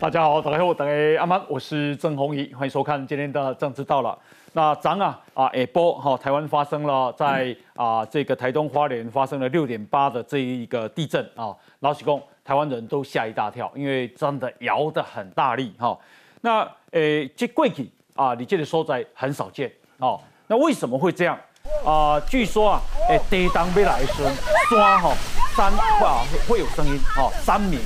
[0.00, 4.16] 大家好，大家好，大家阿曼，我是郑宏仪，欢迎收看今天的政治到了。
[4.52, 15.98] 那咱啊啊下波哈，台湾发生了在啊这个台东花莲发生了六点八的这一个地震啊，老实讲，台湾人都吓一大跳，因为真的摇得很大力哈。
[16.42, 20.20] 那诶这贵体啊，你这里所在很少见哦。
[20.46, 21.36] 那为什么会这样
[21.84, 22.20] 啊？
[22.20, 24.22] 据说啊，诶地当要来时，
[24.70, 25.12] 山哈
[25.56, 27.80] 山啊会有声音哈，山鸣。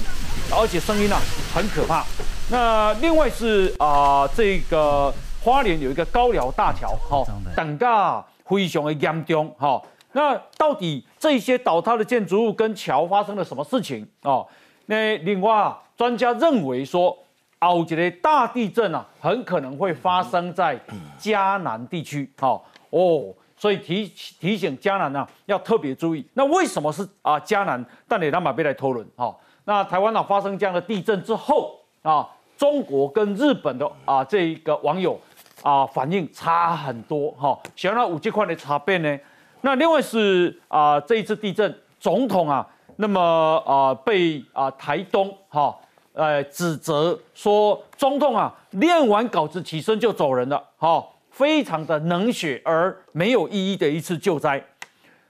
[0.51, 1.17] 而且声音呢
[1.55, 2.05] 很可怕。
[2.51, 7.25] 那另外是啊，这个花莲有一个高寮大桥，哈，
[7.57, 9.81] 等个非常的严重，哈。
[10.13, 14.47] 那到底这些倒塌的建筑物跟桥发生了什么事情哦？
[14.85, 17.17] 那另外啊，专家认为说，
[17.61, 20.79] 澳吉的大地震啊，很可能会发生在
[21.17, 26.23] 嘉南地区，哈哦，所以提提醒嘉南呢要特别注意。
[26.35, 27.83] 那为什么是啊嘉南？
[28.07, 29.35] 但你让马贝来讨论，哈。
[29.73, 32.29] 那台湾岛发生这样的地震之后啊，
[32.59, 35.19] 中国跟日本的啊这一个网友
[35.63, 39.19] 啊反应差很多哈，想要五 G 块的差别呢。
[39.63, 45.75] 那另外是啊这一次地震，总统啊那么啊被啊台东哈
[46.13, 54.63] 呃指责说，总统啊练完稿子起身就走人了哈，非常的冷血而没有意义的一次救灾。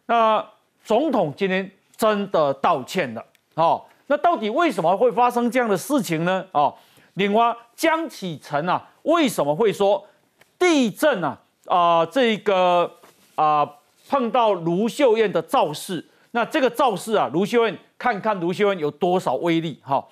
[0.07, 0.45] 那
[0.83, 3.81] 总统今天真的道歉了哈。
[4.09, 6.45] 那到底为什么会发生这样的事情呢？
[6.53, 6.75] 哦，
[7.15, 10.05] 另外江启臣啊，为什么会说
[10.59, 12.91] 地震啊啊这个
[13.35, 13.69] 啊
[14.09, 16.05] 碰到卢秀燕的造势？
[16.33, 19.79] 那这个造势啊，卢秀燕看看卢秀燕有多少威力？
[19.83, 20.05] 哈，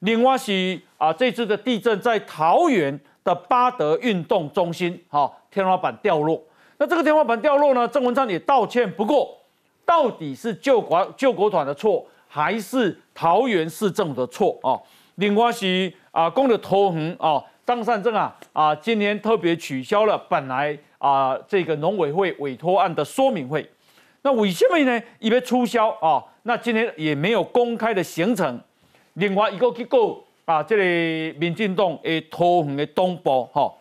[0.00, 6.40] 另外是啊这次的地震在桃园的八德运动中心，哈天花板掉落。
[6.78, 9.36] 那这个天花板掉落呢，郑文灿也道歉，不过
[9.84, 12.04] 到底是救国救国团的错？
[12.32, 14.78] 还是桃园市政府的错啊！
[15.16, 23.68] 另外是啊，公的头横啊，张善政啊啊，今天特别取消了本来啊这个农委会委托案的说明会。
[24.22, 25.02] 那为什么呢？
[25.18, 28.60] 因为促销啊，那今天也没有公开的行程。
[29.14, 33.74] 另外一个机构啊，这里民进党诶头横的东部哈，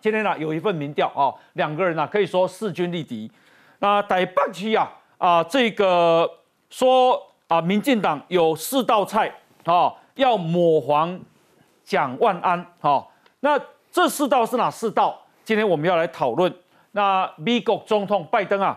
[0.00, 3.28] 今天呢有一份民调啊，两个人呢可以说势均力敌。
[3.80, 4.88] 那台北区啊
[5.18, 6.30] 啊这个
[6.70, 7.20] 说。
[7.48, 9.32] 啊，民进党有四道菜
[9.64, 11.18] 啊，要抹黄
[11.84, 13.06] 蒋万安哈。
[13.40, 13.56] 那
[13.92, 15.16] 这四道是哪四道？
[15.44, 16.52] 今天我们要来讨论。
[16.90, 18.76] 那美国总统拜登啊，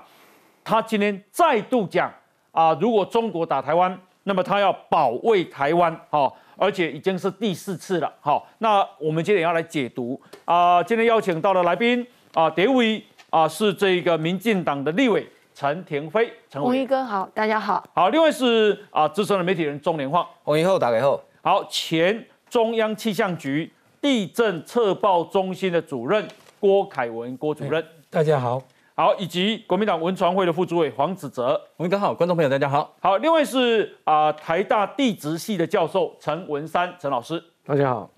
[0.63, 2.13] 他今天再度讲
[2.51, 8.39] 啊，如果中国打台湾，那么他要保卫台湾哈，而且已经是第四次了哈。
[8.59, 12.05] 那我们今天要来解读啊，今天邀请到的来宾
[12.35, 15.27] 啊，第一位啊是这个民进党的立委。
[15.59, 17.83] 陈廷飞，陈宏一哥好，大家好。
[17.93, 21.21] 好，另外是啊资深的媒体人钟连晃，宏一后打给后。
[21.41, 23.69] 好，前中央气象局
[23.99, 26.25] 地震测报中心的主任
[26.61, 28.61] 郭凯文郭主任，大家好。
[28.95, 32.95] 好，以及国民党文传会的副主委黄子哲，宏一哥好，观众朋友大家好。
[33.01, 38.09] 好，另外是啊台大地质系的教授陈文山陈老师，大家好。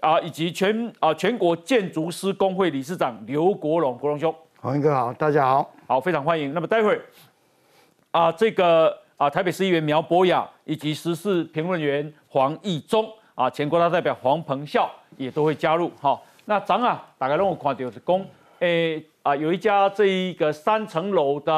[0.00, 4.34] 啊，以及全啊全国建筑师工会理事长刘国荣国荣兄。
[4.60, 6.52] 黄英哥好，大家好，好，非常欢迎。
[6.52, 7.00] 那么待会儿
[8.10, 15.90] 啊，这个啊，台北市议员苗博雅以及时事评论员黄义忠啊，前国大代表黄鹏孝也都会加入。
[15.98, 18.22] 哈，那咱啊，大概让我看到是讲，
[18.58, 21.54] 诶啊，有一家这一个三层楼的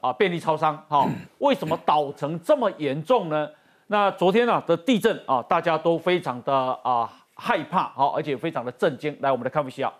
[0.00, 1.06] 啊便利超商，哈，
[1.38, 3.48] 为什么倒成这么严重呢？
[3.86, 6.52] 那昨天啊的地震啊，大家都非常的
[6.82, 9.16] 啊害怕，好，而且非常的震惊。
[9.20, 9.92] 来，我们来看一下。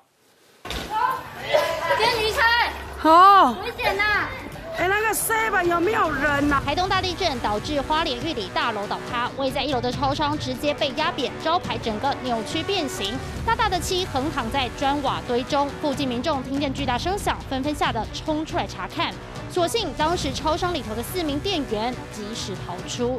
[3.03, 4.29] 好，危险呐！
[4.77, 6.61] 哎，那个 seven 有没有人呐？
[6.63, 13.15] 台东大地震导致花莲玉里大楼倒塌，位在一楼的超商直接被压扁，招牌整个扭曲变形，
[13.47, 15.67] 大大的漆横躺在砖瓦堆中。
[15.81, 19.15] 附近民众听见巨大声响，纷纷吓得冲出来查看。
[19.51, 23.19] 所幸当时超商里头的四名店员及时逃出。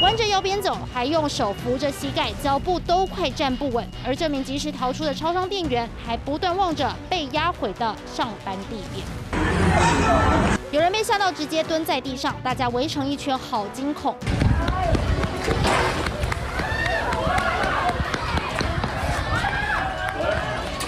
[0.00, 3.84] 弯着腰边走，还用手扶着膝盖，脚步都快站不稳。
[4.06, 9.04] 而这名及时逃出的超商店员，还不断望着被压毁的上班地点。
[10.70, 14.14] 有人被吓到直接蹲在地上，大家围成一圈，好惊恐。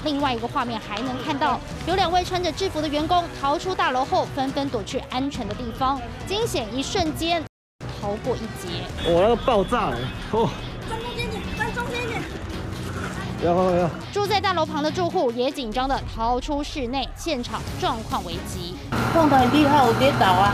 [0.05, 7.43] 另外一个画面还能看到，有两位穿着制服的员工逃出大楼后，纷纷躲去安全的地方，惊险一瞬间。
[8.01, 9.97] 逃过一劫，我那个爆炸了，
[10.31, 10.49] 哦，
[10.89, 12.19] 中间点，站中间点。
[13.45, 13.89] 要要。
[14.11, 18.75] 住在大楼旁的住户也紧张的逃出室内，现场状况危急。
[19.13, 20.51] 撞得很厉害，我跌倒啊，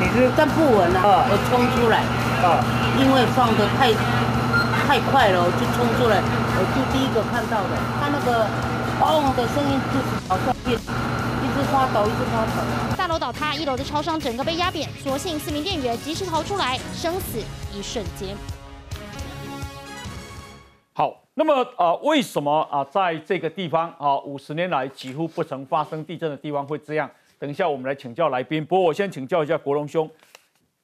[0.00, 2.00] 你是站不稳啊，我冲出来，
[2.40, 2.64] 啊，
[2.96, 3.92] 因为放得太
[4.88, 6.16] 太快了，我就冲出来，
[6.56, 8.48] 我就第一个看到的，他那个
[9.04, 10.54] 嗡的声音就是好像
[12.96, 17.38] 大楼倒塌，一楼的超商整个被压扁，所幸四名店员及时逃出来，生死
[17.74, 18.34] 一瞬间。
[20.94, 27.10] 好，那么啊、呃为什么啊、在这个地方啊，五十年来几乎不曾发生地震的地方会这样？
[27.38, 28.64] 等一下我们来请教来宾。
[28.64, 30.10] 不过我先请教一下国龙兄，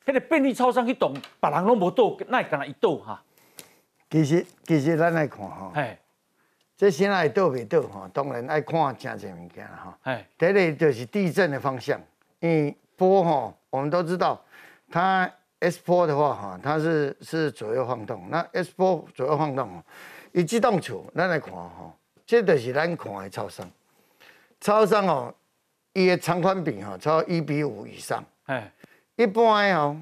[0.04, 3.22] 那个便利超商去动，把人拢无倒，那敢若一倒哈？
[4.10, 5.98] 其实其实咱来看吼，哎
[6.82, 9.94] 这现在倒未倒吼，当然爱看真侪物件啦吼。
[10.02, 12.00] 哎第一个就是地震的方向，
[12.40, 14.44] 因为波哈，我们都知道，
[14.90, 18.29] 它 S 波的话哈，它是是左右晃动。
[18.29, 19.84] 那 S 波左右晃动哦，
[20.32, 21.94] 以机动处咱来看哈，
[22.26, 23.70] 这就是咱看的超商。
[24.61, 25.32] 超商哦，
[25.93, 28.25] 伊的长宽比哈超一比五以上。
[28.46, 28.69] 哎
[29.14, 29.96] 一般的哦，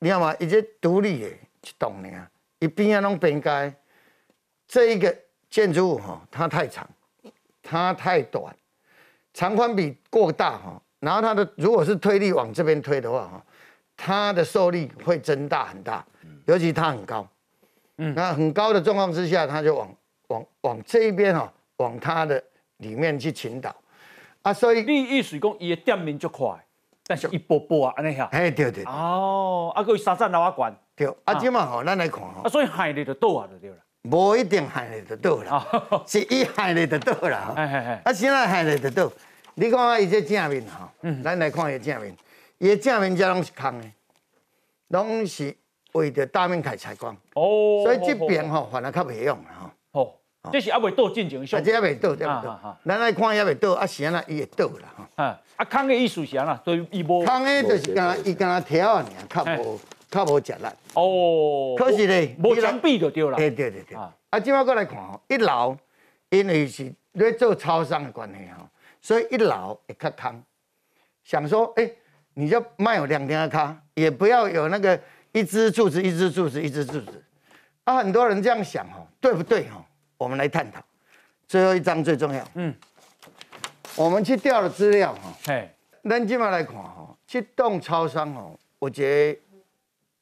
[0.00, 2.26] 你看嘛，伊这独立的一栋呢，
[2.58, 3.72] 伊边啊拢边街，
[4.66, 5.16] 这一个
[5.54, 6.84] 建筑物哈，它太长，
[7.62, 8.52] 它太短，
[9.32, 13.40] 长宽比过大哈，然后它的如果是推力往这边推的话哈，
[13.96, 16.04] 它的受力会增大很大，
[16.46, 17.24] 尤其它很高，
[17.98, 19.88] 嗯，那很高的状况之下，它就往
[20.26, 22.42] 往往这一边哈，往它的
[22.78, 23.72] 里面去倾倒，
[24.42, 26.48] 啊，所以你意思讲伊的店面就快，
[27.06, 28.24] 但是一波波啊安尼遐。
[28.30, 32.48] 哎对对哦，啊，佮伊三层楼啊悬，对，啊，即嘛吼，咱来看吼啊，。
[32.48, 33.76] 所以海里就倒啊就对了。
[34.04, 35.66] 无一定害你就倒啦，
[36.06, 37.52] 是伊害你就倒啦。
[37.56, 39.10] 哎哎哎啊，现在害你就倒。
[39.54, 40.88] 你看啊，伊这正面吼，
[41.22, 42.14] 咱来看伊正面，
[42.58, 43.86] 伊的正面遮拢是空的，
[44.88, 45.56] 拢是
[45.92, 50.02] 为着大面开采光，哦，所以这边吼反而较袂用啦吼。
[50.02, 50.14] 哦，
[50.52, 51.64] 这是还未倒进前啊，上。
[51.64, 52.78] 这还袂倒，这还袂啊啊啊倒。
[52.84, 55.04] 咱来看还袂倒，啊，是安那伊会倒啦吼。
[55.14, 59.80] 啊，啊，空的意思是安啦，对伊无空的就是干伊干条啊，尔较无
[60.14, 60.66] 较无食力。
[60.94, 63.36] 哦，可是咧，无墙壁就对啦。
[63.36, 63.96] 对对对对。
[63.96, 65.76] 啊啊，即摆过来看吼，一楼
[66.30, 68.66] 因为是咧做超商的关系吼，
[69.00, 70.42] 所以一楼会较空。
[71.22, 71.90] 想说，哎、
[72.34, 74.98] 你就卖有两天的卡，也不要有那个
[75.32, 77.22] 一支柱子、一支柱子、一支柱子。
[77.84, 79.84] 啊，很多人这样想哦，对不对哦？
[80.16, 80.80] 我们来探讨。
[81.46, 82.74] 最后一张最重要，嗯，
[83.96, 85.70] 我们去调了资料哈，嘿，
[86.08, 89.40] 咱今麦来看吼，这栋超商哦，我觉得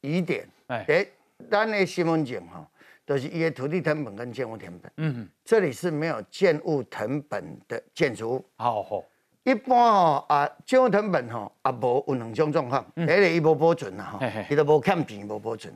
[0.02, 0.84] 疑点，哎。
[0.86, 1.06] 哎，
[1.50, 2.64] 咱的新闻景哈，
[3.04, 8.34] 都、是伊的土地成本跟建物成本，嗯，这里是没有建物成本的建筑。
[8.34, 8.44] 物。
[8.54, 9.02] 好好，
[9.42, 15.74] 一般吼啊，建物成本吼啊无有两种状况，第一个伊无保存啦吼伊都无欠钱无保存。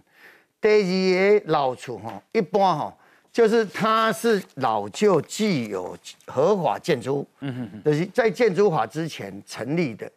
[0.60, 2.96] 第二个老厝吼，一般吼
[3.32, 10.08] 就是它是老旧既有合法建筑物，嗯嗯就是在建筑法之前成立的，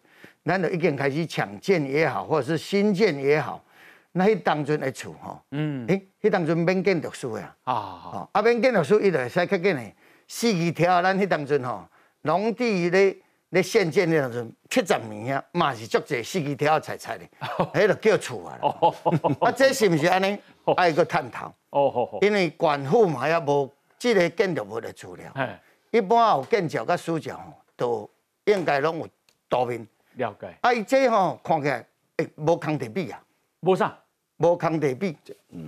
[0.46, 3.62] 咱就已经开始抢建也好，或者是新建也好，
[4.12, 7.56] 那迄当阵的厝吼，嗯，诶，迄当阵免建读书呀。
[7.64, 9.92] 啊，好，哦，啊，免建读书伊就会使较紧的，
[10.28, 11.86] 四季条咱迄当阵吼，
[12.24, 13.16] 农地咧
[13.50, 17.30] 咧县建迄当阵七十年啊，嘛是足侪四季条菜菜咧，
[17.74, 18.60] 迄就叫厝啊啦。
[18.62, 18.96] 哦，
[19.42, 20.38] 啊，这是毋是安尼？
[20.76, 25.60] 爱个探讨，哦，好好，因为管府嘛也无即个建筑物的资料，哎，
[25.92, 28.10] 一般有建筑甲私教吼，都
[28.46, 29.08] 应该拢有
[29.50, 29.88] 图面。
[30.16, 31.86] 了解，啊，伊这吼看起来，
[32.18, 33.20] 诶，无空地比啊，
[33.62, 33.98] 无啥，
[34.38, 35.18] 无空地比，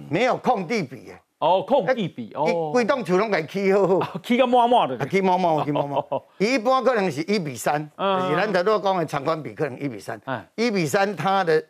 [0.09, 4.17] 没有空地比的，哦，空地比，伊哦，规栋厝拢甲伊起好好。
[4.23, 4.97] 起个满满的。
[4.97, 6.25] 啊，，去摸摸，去摸摸。
[6.37, 8.21] 伊一般可能是一比三，嗯。
[8.21, 10.19] 就是咱头都讲的长宽比可能一比三。
[10.25, 10.41] 嗯。
[10.55, 11.63] 一比三，它的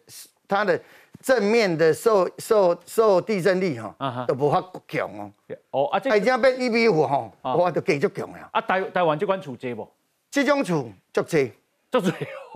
[0.47, 0.79] 它的
[1.21, 5.31] 正面的受受受地震力吼嗯哼，都无法强哦。
[5.71, 7.55] 哦，啊，这哎，这变一比五吼，啊。
[7.55, 8.49] 哇，就继续强了。
[8.51, 9.87] 啊，台台湾这款厝济无？
[10.29, 11.51] 这种厝足济
[11.89, 12.11] 足济，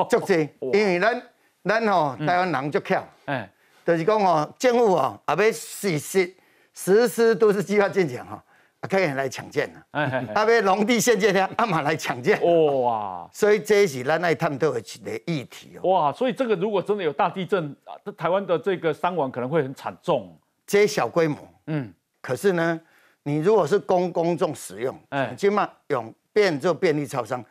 [0.09, 1.21] 足济， 因为咱
[1.63, 3.49] 咱吼台湾人足巧，哎，
[3.85, 6.35] 就是讲哦政府哦也要实施
[6.73, 8.43] 实施都市计划建设哈，
[8.81, 9.85] 啊，可以来抢建啦。
[9.91, 12.41] 哎哎，啊，要农地县建了，啊嘛来抢建。
[12.81, 15.89] 哇所以这是咱来探讨的一个议题哦。
[15.89, 21.37] 哇，所以这个如果真的有大地震啊，这台湾的这个伤亡可能会很惨重，这小规模，
[21.67, 22.81] 嗯，可是呢，
[23.23, 27.43] 你如果是供公众使用，哎哎，起码用变做便利超商，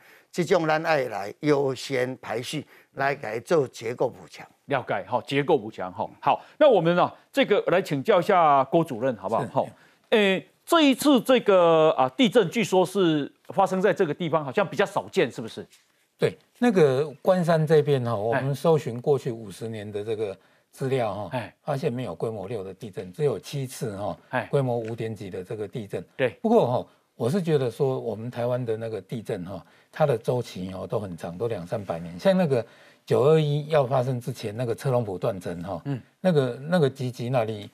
[0.43, 4.45] 这种咱爱来优先排序来给它做结构补强。
[4.65, 9.47] 了解，好，结构补强，哈，好，那我们呢，这个来请教一下郭主任，好不好？
[9.53, 9.69] 好，
[10.11, 15.65] 诶，这一次这个啊地震，据说是发生在这个地方，好像比较少见，是不是？
[16.19, 20.37] 对，那个关山这边哈，我哎们搜寻过去五十年的这个
[20.73, 26.05] 资料哈哎，发现没有规模六的地震，只有七次哈哎，规模五点几的这个地震。
[26.17, 26.87] 对不过哈，
[27.17, 32.19] 我是觉得说我们台湾的那个地震哈，它的周期哦都很长，都两三百年。
[32.19, 32.65] 像那个
[33.07, 37.71] 九二一要发生之前，那个车龙埔断层哈，嗯，那个那个集集那里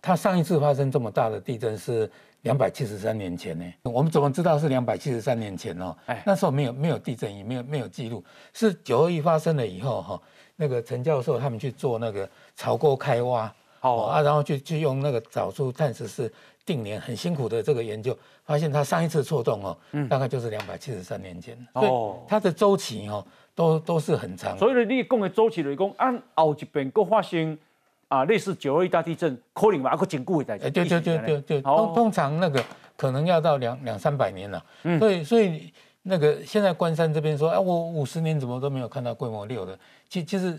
[0.00, 2.10] 它上一次发生这么大的地震是
[2.42, 3.64] 两百七十三年前呢。
[3.82, 5.94] 我们怎么知道是两百七十三年前哦？
[6.06, 8.24] 哎，那时候没有没有地震仪，没有没有记录。
[8.52, 10.22] 是九二一发生了以后哈，
[10.56, 16.32] 那个陈教授他们去做那个槽沟开挖，哦啊，然后就就用那个找出碳十四
[16.66, 19.76] 定年很辛苦的这个研究，发现它上一次错动哦，
[20.08, 21.56] 大概就是两百七十三年前。
[21.72, 24.58] 哦，它的周期哦都都是很长。
[24.58, 27.58] 所以呢，你讲的周期来讲，按后一边各发生。
[28.06, 30.54] 啊，类似九二一大地震，可能嘛，个坚固在。
[30.56, 32.62] 哎，对对对对对，通通常那个
[32.96, 34.64] 可能要到两两三百年了。
[34.84, 39.76] 嗯，所以所以那个现在关山这边说，哎，我五十年怎么都没有看到规模六的，
[40.08, 40.56] 其其实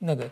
[0.00, 0.28] 那个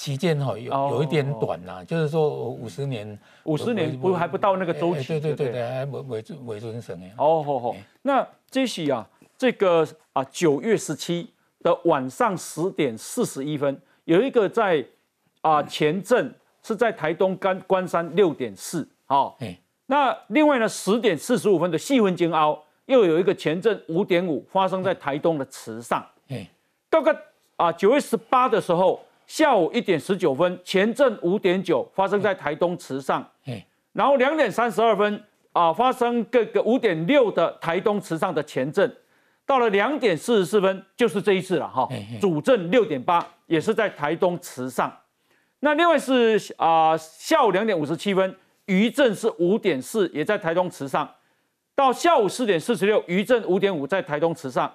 [0.00, 5.06] 期间哈有有一点短呐，就是说五十年，五十年不还不到那个周期。
[5.06, 5.52] 对对对。
[5.52, 7.12] 对，还伪伪伪尊神哎。
[7.18, 11.28] 哦好好，那这是啊，这个啊九月十七
[11.62, 14.82] 的晚上十点四十一分，有一个在。
[15.42, 19.38] 啊，前震是在台东关关山六点四，好，
[19.86, 26.46] 那另外呢，十点四十五分的细分金凹，又有一个前震五点五发生在台东的池上，哎，
[26.90, 27.16] 大概
[27.56, 29.00] 啊九月十八的时候，
[29.30, 33.24] 下午一点十九分，前震五点九发生在台东池上，
[33.92, 35.22] 然后两点三十二分
[35.52, 38.92] 啊发生各个五点六的台东池上的前震，
[39.46, 41.88] 到了两点四十四分就是这一次了哈，
[42.20, 44.92] 主震六点八也是在台东池上。
[45.60, 48.34] 那另外是啊，下午两点五十七分，
[48.66, 51.08] 余震是五点四，也在台东池上。
[51.76, 54.74] 到下午四点四十六，余震五点五，在台东池上。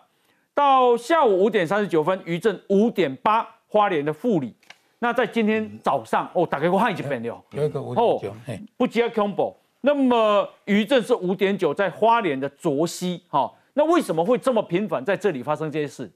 [0.54, 4.55] 到下午五点三十九分，余震五点八，花莲的富里。
[5.00, 8.34] 那在今天早上，哦，打开我看已经变了，有一个五点九，
[8.77, 9.53] 不接 combo。
[9.82, 16.10] 那么余震是五点九，在花莲的卓溪，哈，那为什么会这么频繁在这里发生这些事？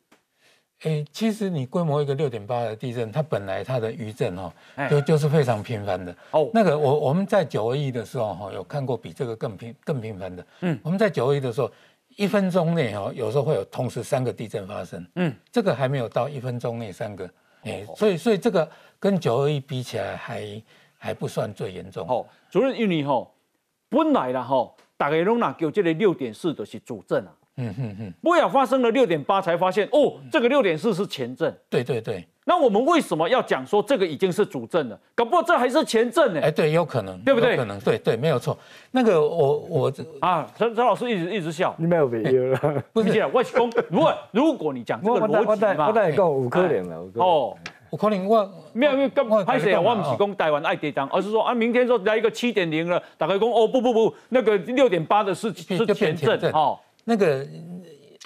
[0.83, 4.53] 哎，其实你规模一个六点八的地震，它本来它的余震哈，
[4.89, 6.15] 就就是非常频繁的。
[6.31, 10.47] 哦，那个我我们在九二一的时候哈，有看过比这个更频更频繁的。
[10.61, 11.69] 嗯，我们在九二一的时候，
[12.15, 15.05] 一分钟内哈，有时候会有同时三个地震发生。
[15.15, 17.29] 嗯，这个还没有到一分钟内三个。
[17.63, 20.63] 哎，所以所以这个跟九二一比起来，还
[20.97, 22.07] 还不算最严重。
[22.07, 23.33] 哦，主任，因为吼，
[23.89, 27.31] 本来啦吼，大家拢拿叫这个六点四都是主震啊。
[27.61, 31.53] 嗯哼哼，不要发生了六点八才发现哦，这个六点四是前震。
[31.69, 35.00] 对对对，那我们为什么要讲说这个已经是主震了？
[35.13, 36.41] 搞不好这还是前震呢？
[36.41, 37.56] 哎，对，有可能，对不对？
[37.56, 38.58] 可能，对对，没有错。
[38.89, 43.24] 那个我我啊，陈陈老师一直一直笑，你没有别了，不是。
[43.32, 47.56] 我是讲，如果如果你讲这个逻辑嘛，我带你讲五颗零了，哦，
[47.91, 49.77] 五颗零我没有没有，跟拍谁？
[49.77, 57.46] 我不是讲台湾爱跌档，而是说啊，明天说来一个七点零了，打开工哦不不不，那个六点八的是是前震哦，那个。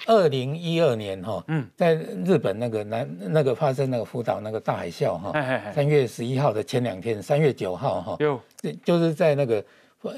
[0.06, 5.32] 二零一二年哈，嗯，在日本那个南那个发生那个福岛那个大海啸哈，
[5.72, 8.40] 三月十一号的前两天，三月九号哈，有，
[8.84, 9.64] 就是在那个
[10.02, 10.12] 呃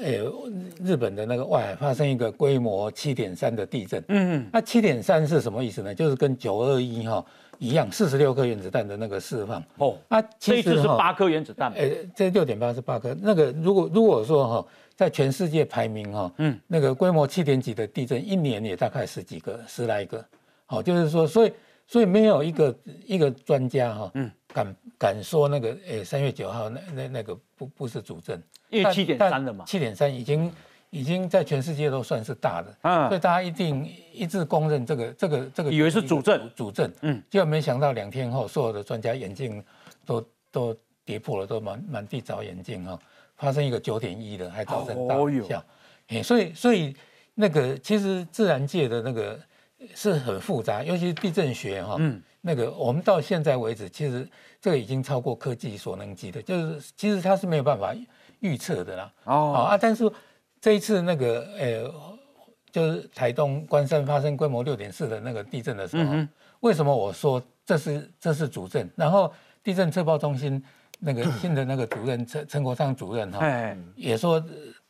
[0.83, 5.95] 日本的那个外海发生一个规模七点三的地震，嗯嗯，那七点三是什么意思呢？
[5.95, 7.25] 就是跟九二一哈
[7.59, 9.63] 一样，四十六颗原子弹的那个释放。
[9.77, 14.67] 哦，那这次是八颗原子弹，呃，这六点八是八颗，那个如果如果说哈。
[14.97, 20.25] 在全世界排名哈，嗯，那个规模七点几的地震，一年也大概十几个、十来个，
[20.65, 21.53] 好，就是说，所以，
[21.85, 30.51] 所以没有一个一个专家哈，嗯，敢敢说那个，诶，三月九号那那那个不不是主震，因为七点三了嘛，七点三已经
[30.89, 39.63] 已经在全世界都算是大的，嗯，所以大家一定一致公认这个这个这个，以为是主震，主震，嗯，结果没想到两天后，所有的专家眼镜
[40.05, 42.97] 都都跌破了，都满满地找眼镜哈。
[43.35, 45.61] 发生一个九点一的，还造成大海啸，
[46.07, 46.95] 哎，所以所以
[47.35, 49.39] 那个其实自然界的那个
[49.93, 54.27] 是很复杂，尤其是地震学哈，嗯，那个我们到现在为止，其实
[54.59, 57.93] 这个已经超过科技所能及的，就是其实它是没有办法
[58.39, 59.13] 预测的啦。
[59.25, 59.67] 哦。
[59.69, 60.11] 啊，但是
[60.61, 61.93] 这一次那个呃，
[62.71, 66.27] 就是台东关山发生规模六点四的那个地震的时候，
[66.61, 68.89] 为什么我说这是这是主震？
[68.95, 69.31] 然后
[69.63, 70.63] 地震测报中心。
[70.99, 73.39] 那个 新的那个主任陈陈国昌主任哈，
[73.95, 74.43] 也说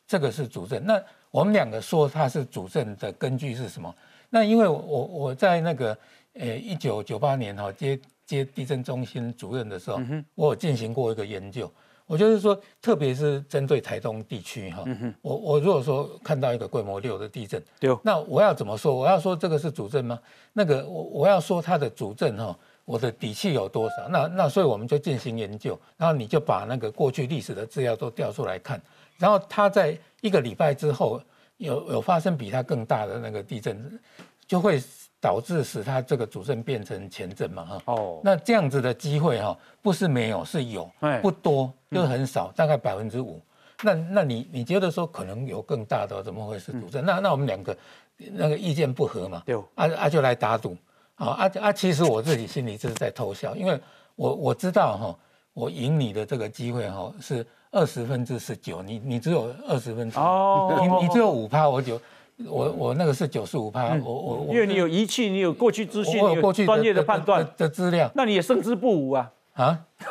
[0.06, 0.82] 这个是主震。
[0.86, 0.98] 那
[1.30, 3.94] 我们两个说他是主震的根据是什么？
[4.30, 5.98] 那因为我我在那个
[6.32, 10.00] 呃一九九八年哈接接地震中心主任的时候，
[10.34, 11.70] 我有进行过一个研究。
[12.08, 14.84] 我就是说，特别是针对台东地区哈，
[15.22, 17.62] 我我如果说看到一个规模六的地震，
[18.02, 18.92] 那我要怎么说？
[18.92, 20.18] 我要说这个是主震吗？
[20.52, 22.58] 那个我我要说它的主震哈。
[22.88, 24.08] 我的底气有多少？
[24.08, 28.80] 那那所以我们就进行研究，然后你就把那个过去历史的资料都调出来看，
[29.18, 31.20] 然后它在一个礼拜之后
[31.58, 34.00] 有有发生比它更大的那个地震，
[34.46, 34.82] 就会
[35.20, 37.82] 导致使他这个主症变成前症嘛哈。
[37.86, 38.20] 哦。
[38.22, 40.90] 那这样子的机会哈，不是没有，是有，
[41.22, 43.40] 不多，就是很少，大概百分之五。
[43.82, 47.04] 那那你你觉得说可能有更大的，怎么会是主震？
[47.04, 47.76] 那那我们两个
[48.16, 49.42] 那个意见不合嘛？
[49.46, 50.76] 对，啊啊就来打赌，
[51.14, 51.72] 啊啊啊！
[51.72, 53.80] 其实我自己心里就是在偷笑，因为
[54.16, 55.18] 我我知道哈，
[55.52, 62.00] 我赢你的这个机会哈是二十分之十九，你你只有二十分之哦，你你只有五趴，我就。
[62.46, 67.46] 我我那个是九十五趴，我我因为你有仪器，你有过去资讯，有过去专业的判断。
[67.56, 69.30] 的资料，那你也胜之不武啊。
[69.54, 69.78] 啊！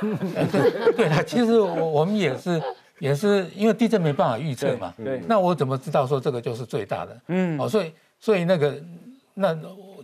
[0.51, 2.61] 对对啊，其实我我们也是
[2.99, 7.17] 也是因为地震没办法预测嘛，对，那我怎么知道说这个就是最大的？
[7.27, 8.75] 嗯，哦，所以所以那个
[9.35, 9.57] 那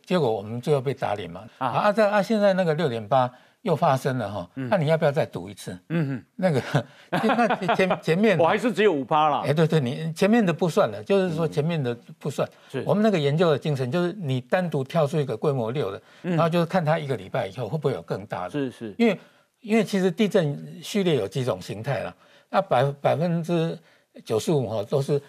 [0.06, 1.42] 结果我们最后被打脸嘛。
[1.58, 3.30] 啊啊在啊现在那个六点八。
[3.64, 5.78] 又发生了哈，那你要不要再赌一次？
[5.88, 6.62] 嗯哼，那个
[7.10, 9.40] 那前前面我还是只有五趴了。
[9.40, 12.48] 哎，对对，你前面的不算了，就是说前面的不算。
[12.70, 18.50] 是我们那个研究的精神，就是你单独跳出一个规模六的，然后就是看它一个礼拜以后会不会有更大的。
[18.52, 19.18] 是是，因为
[19.62, 22.14] 因为其实地震序列有几种形态了，
[22.50, 23.80] 那百百分之
[24.26, 25.22] 九十五哈都是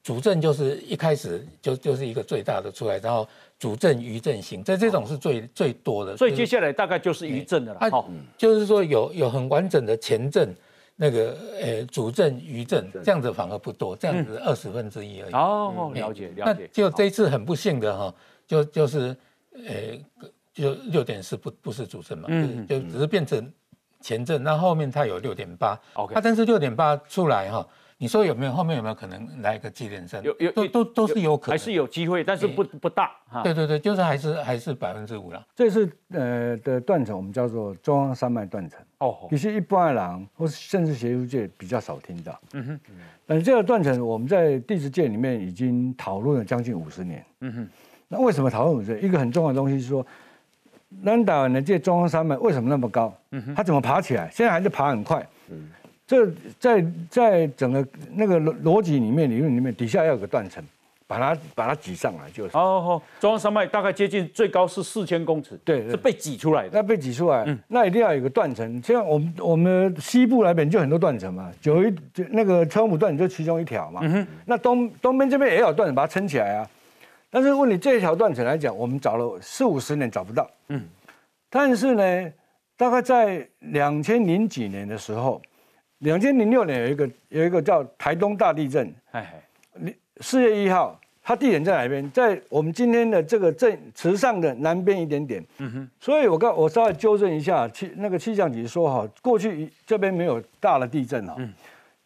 [0.00, 3.28] 主震，就是一开始就就是一个最大的出来，然后。
[3.60, 7.90] 主震余震型，在这种是最最多的，所以接下来大概就是余震的了。
[7.90, 10.48] 好，就是说有有很完整的前震，
[10.96, 15.32] 那个呃主震余震这样子反而不多，这样子二十分之一而已。
[15.34, 16.66] 哦，了解了解。
[16.72, 18.14] 就这一次很不幸的哈，
[18.46, 19.14] 就就是
[19.52, 22.28] 呃就六点四不不是主震嘛，
[22.66, 23.52] 就只是变成
[24.00, 27.68] 前震，那后面它有六点八，OK，它但是六点八出来哈。
[28.02, 30.22] 你说有没有后面有没有可能来一个接连声？
[30.22, 33.10] 有有都都都是有可能，还是有机会，但是不不大。
[33.44, 35.46] 对对对，就是还是还是百分之五了。
[35.54, 38.80] 这次呃的断层，我们叫做中央山脉断层。
[39.00, 42.40] 哦，其实一般的人或是甚至学术界比较少听到。
[42.54, 42.80] 嗯哼，
[43.26, 47.22] 但是这个断层我们在地质界里面已经讨论了将近五十年。
[47.40, 47.68] 嗯哼，
[48.08, 49.04] 那为什么讨论五十年？
[49.04, 50.06] 一个很重要的东西是说，
[51.02, 53.14] 南岛的这中央山脉为什么那么高？
[53.32, 54.30] 嗯哼，它怎么爬起来？
[54.32, 55.28] 现在还是爬很快。
[55.50, 55.68] 嗯。
[56.10, 56.26] 这
[56.58, 60.60] 在在整个那个逻逻辑里面理论里面，底下要有个断层，
[61.06, 62.56] 把它把它挤上来就是。
[62.56, 66.70] 哦，中央山脉大概接近最高是四千公尺，对，是被挤出来的。
[66.72, 68.82] 那被挤出来，嗯，那一定要有个断层。
[68.82, 74.00] 像我们我们西部那边就很多断层嘛，九一就那个川普断层就其中一条嘛。
[74.02, 74.26] 嗯哼。
[74.46, 76.68] 那东东边这边也有断层把它撑起来啊。
[77.30, 80.50] 但是问你这一条断层来讲，我们找了四五十年找不到。
[80.70, 80.82] 嗯。
[81.48, 82.32] 但是呢，
[82.76, 85.40] 大概在两千零几年的时候。
[86.00, 89.42] 两千零六年有一个有一个叫台东大地震，哎，
[90.20, 92.10] 四月一号，它地点在哪边？
[92.10, 95.44] 在我们今天的这个镇池上的南边一点点。
[95.58, 95.90] 嗯哼。
[96.00, 101.34] 所以我刚我稍微纠正一下气那个气象局说哈，过去这边没有大的地震哈。
[101.38, 101.52] 嗯。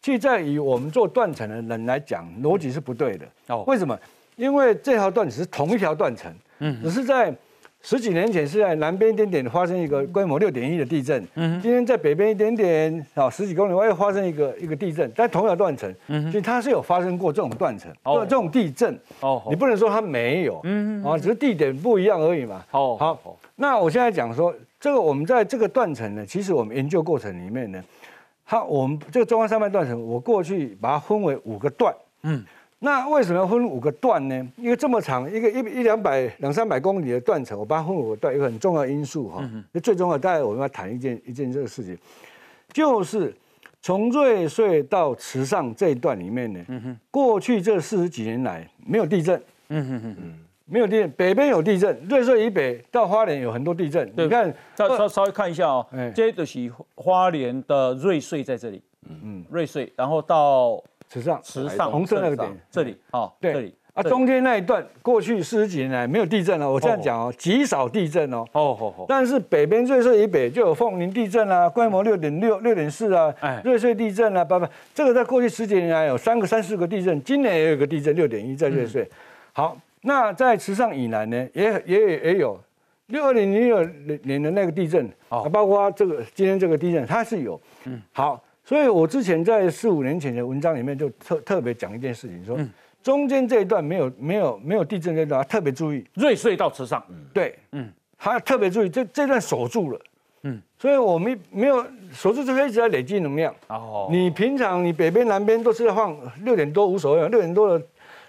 [0.01, 3.25] 其实在以我们做断层的人来讲，逻辑是不对的。
[3.47, 3.63] 哦。
[3.65, 3.97] 为什么？
[4.35, 6.33] 因为这条断层是同一条断层。
[6.59, 6.83] 嗯。
[6.83, 7.33] 只是在。
[7.85, 27.79] 十几年前是在南边一点点发生一个规模六点一的地震，嗯，今天在北边一点点，啊，十几公里外又发生一个一个地震，但同样断层，嗯，所以它是有发生过这种断层，哦，这种地震，哦，你不能说它没有，嗯，啊，只是地点不一样而已嘛，哦，好，那我现在讲说，这个我们在这个断层呢，其实我们研究过程里面呢，
[28.47, 31.93] 它我们这个中央山脉断层，我过去把它分为五个段，
[32.23, 32.43] 嗯。
[32.79, 34.47] 那为什么要分五个段呢？
[34.57, 39.49] 因为这么长，一个一一两百两三百公里的断层，我把它分五个段，一个很重要的因素哈。
[39.71, 41.97] 那最重要，大概我们要谈一件一件这个事情，
[42.73, 43.33] 就是
[43.81, 50.15] 从瑞穗到池上这一段里面呢，过去这四十几年来没有地震，嗯哼哼，
[50.65, 54.11] 没有地震，北边有地震，瑞穗以北到花莲有很多地震。
[54.17, 60.83] 你看，稍稍稍微看一下哦，这就是花莲的瑞穗在这里，嗯嗯，瑞穗，然后到。
[61.09, 66.69] 池上，池上红色那个点，这里，哦，对，这里啊，中间那一段过去四十几年来没有地震了。
[66.69, 68.43] 我这样讲哦，极少地震哦。
[68.51, 69.05] 哦，好，好。
[69.07, 79.09] 但是北边瑞穗以北就有凤林地震啊，规模六点六、六点四啊，瑞穗地震啊，不不，这个在过去十几年来有三个、三四个地震，今年也有个地震六点一在瑞穗。
[79.53, 82.59] 好，那在池上以南呢，也也也有
[83.07, 83.81] 六二零零六
[84.23, 87.61] 年的那个地震，啊，包括这个今天这个地震，它是有。
[87.85, 88.43] 嗯，好。
[88.65, 92.57] 所以我之前在四五年前的文章里面就特特别讲一件事情，说
[93.03, 96.03] 中间这一段没有没有没有地震这段，特别注意。
[96.15, 99.99] 瑞穗到池上，对，嗯，他特别注意这这段锁住了，
[100.41, 103.53] 嗯，所以我们没有锁住，就是一直在累积能量。
[103.67, 107.85] 哦，你平常你北边南边都是放六点多无所谓，六点多的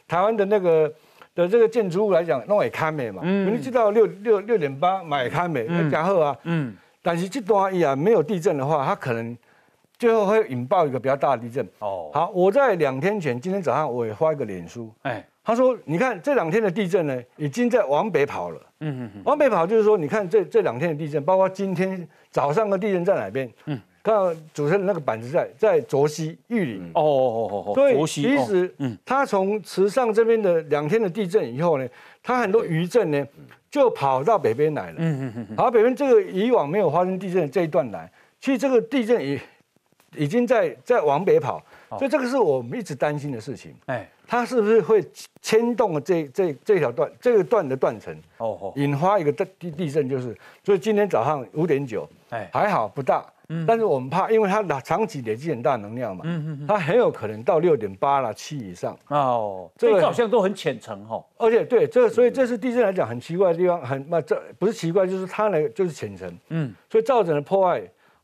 [0.07, 0.93] 台湾的那个
[1.35, 9.35] 的这个建筑物来讲，弄也堪美嘛，嗯，你知道六六六点八买堪美，那加厚啊，嗯，但是这段一啊没有地震的话，它可能。
[9.99, 11.67] 最后会引爆一个比较大的地震。
[11.79, 14.93] 哦，好，我在两天前，今天早上我也发一个脸书。
[15.03, 18.61] 哎，他说，你看这两天的地震呢，已经在往北跑了。
[18.81, 23.51] 嗯嗯嗯，往北跑就是说，你看这这两天的地震，包括今天早上的地震在哪边？
[23.65, 26.91] 嗯，看到主持人那个板子在在卓西玉林。
[26.93, 31.89] 哦哦哦哦，所以其实嗯，他从池上这边的两天的地震以后呢，
[32.23, 33.27] 他很多余震呢
[33.71, 39.41] 就跑到北边来了，嗯嗯嗯，跑北边这个以往没有发生地震的这一段来，其实这个地震已
[40.17, 44.09] 已经在在往北跑，所以这个是我们一直担心的事情，哎。
[44.29, 45.01] 它是不是会
[45.41, 48.13] 牵动了这这这条段这个段的断层？
[48.39, 50.37] 哦哦，引发一个地地地震，就是。
[50.65, 58.99] 所以今天早上五点九，哎，还好不大，嗯，但是我们怕，因为它长期累积很大能量嘛，嗯嗯嗯，它很有可能到六点八了七以上。
[59.07, 67.81] 哦，这个好像都很浅层哈，而且对这个，所以这是地震来讲很奇怪的地方，很那这不是奇怪，就是它呢就是浅层，嗯，所以造成的破坏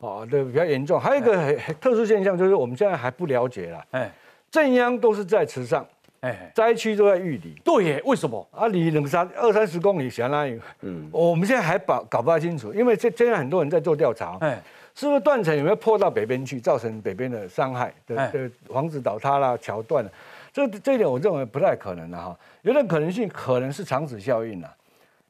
[0.09, 1.01] 啊的比较严重。
[1.01, 4.11] 还有一个很很特殊现象，就是我们现在还不了解了，哎。
[4.51, 5.83] 正央都是在池上，
[6.21, 7.55] 哎，灾区都在玉里。
[7.65, 8.47] 对耶，为什么？
[8.51, 14.61] 啊，离两三二三十公里，相当于，嗯，我们现在还搞搞不太清楚，因为这现在很多人在做调查，哎，
[14.95, 17.95] 是不是断层有没有破到北边去，造成北边的伤害？
[18.07, 20.13] 的的房子倒塌啦、桥断了？
[20.53, 24.69] 这这一点我认为不太可能的哈，有点可能性可能是长子效应呐，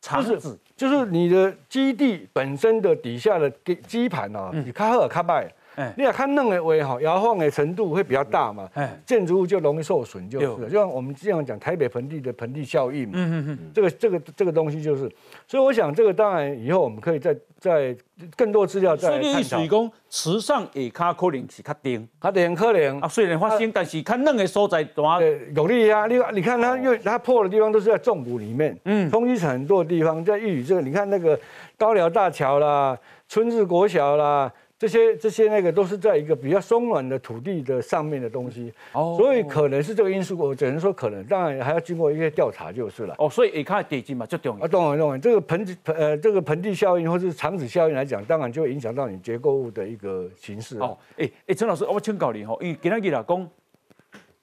[0.02, 5.48] 长子就是你的基地本身的底下的基基盘啊，你卡赫尔卡拜。
[5.96, 8.68] 你要看嫩的位哈，摇晃的程度会比较大嘛，
[9.06, 15.10] 建筑物就容易受损，就是，就像我们经常讲台北盆地的盆地效应嘛，嗯嗯嗯，这个这个这个东西就是，
[15.46, 17.96] 所以我想这个当然以后我们可以再再
[18.36, 19.42] 更多资料再探讨。
[19.42, 25.06] 水工池上也卡可能是较顶，它顶可能啊，虽然发生，但是看嫩的所在多
[25.54, 31.38] 有力啊，你你看它因为它破的地方都是在重谷里面，嗯，冲击很多的地方在玉宇这个，你看那个
[31.78, 34.52] 高寮大桥啦，春日国小啦。
[34.82, 43.14] 这些这些那个都是在一个比较松软的土地的上面的东西，哦，所以可能是这个因素，我只能说可能，当然还要经过一些调查就是了。
[43.18, 44.64] 哦，所以你看地基嘛，就重要。
[44.64, 45.16] 啊，懂了懂了。
[45.16, 50.76] 这个盆地盆呃，这个盆地效应或是长子效应来讲，当然就会影响到你结构物的一个形式。
[50.80, 53.48] 哦，哎哎，陈老师，我请教你哈，因为今天给老公，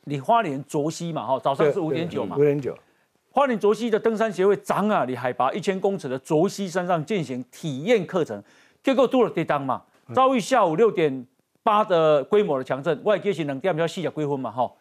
[0.05, 2.73] 你花莲卓西嘛哈，早上是五点九嘛，五点九。
[3.29, 8.41] 花莲卓西的登山协会长啊，你海拔一千公尺的卓西山上进行体验课程，
[8.81, 9.81] 结果多了跌当嘛。
[10.13, 11.25] 遭遇下午六点
[11.63, 14.49] 八的规模的强震，外界是能掉比较细小规分嘛？
[14.49, 14.71] 哈，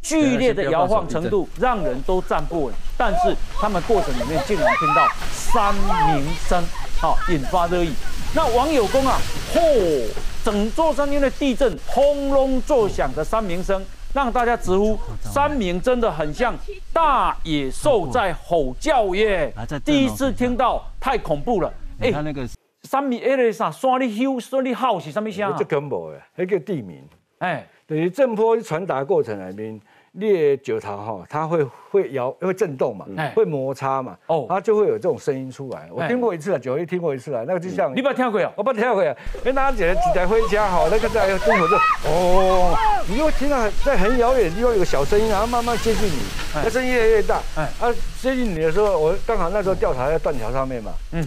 [0.00, 2.74] 剧烈的摇晃程度让人都站不稳。
[2.96, 6.62] 但是他们过程里面竟然听到三鸣声，
[7.00, 7.92] 好引发热议。
[8.34, 9.18] 那网友公啊，
[9.52, 10.06] 嚯，
[10.44, 16.54] 整座山因为地震轰隆作响的三鸣声，让大家直呼三鸣真的很像
[16.92, 19.52] 大野兽在吼叫耶！
[19.84, 21.72] 第一次听到，太恐怖了。
[22.00, 22.48] 哎，他那个。
[22.88, 23.70] 三米二的啥？
[23.70, 25.54] 山里休，山里号是什么声？
[25.58, 27.06] 这根本的，那个地名。
[27.36, 29.78] 哎，等于震波传达过程里面，
[30.12, 33.04] 裂九头哈，它会会摇，会震动嘛，
[33.36, 35.86] 会摩擦嘛，哦，它就会有这种声音出来。
[35.92, 39.14] 我听过一次啊，九一听过一次啊，那个就像你把它听过啊，我把它听过啊。
[39.44, 41.76] 哎，拿起来几台回家哈，那个在中途就
[42.08, 42.74] 哦，
[43.06, 46.22] 你就听到在很遥远的地方有个小声音，然后慢慢接近你，
[46.54, 47.42] 那声音越来越大。
[47.54, 51.22] 哎，啊，接近你的时候，我刚好那时候调查在断桥上面嘛，嗯。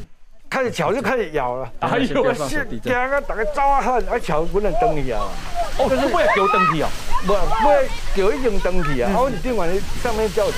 [0.52, 3.22] 开始桥就开始摇了，哎呦，我是惊啊！
[3.22, 5.24] 大家走啊喊，啊桥不能登去啊！
[5.80, 6.90] 哦，可是不要叫登去啊，
[7.26, 7.82] 不，不要
[8.14, 9.10] 叫已经登去啊！
[9.16, 9.70] 我你定晚
[10.04, 10.58] 上面调查，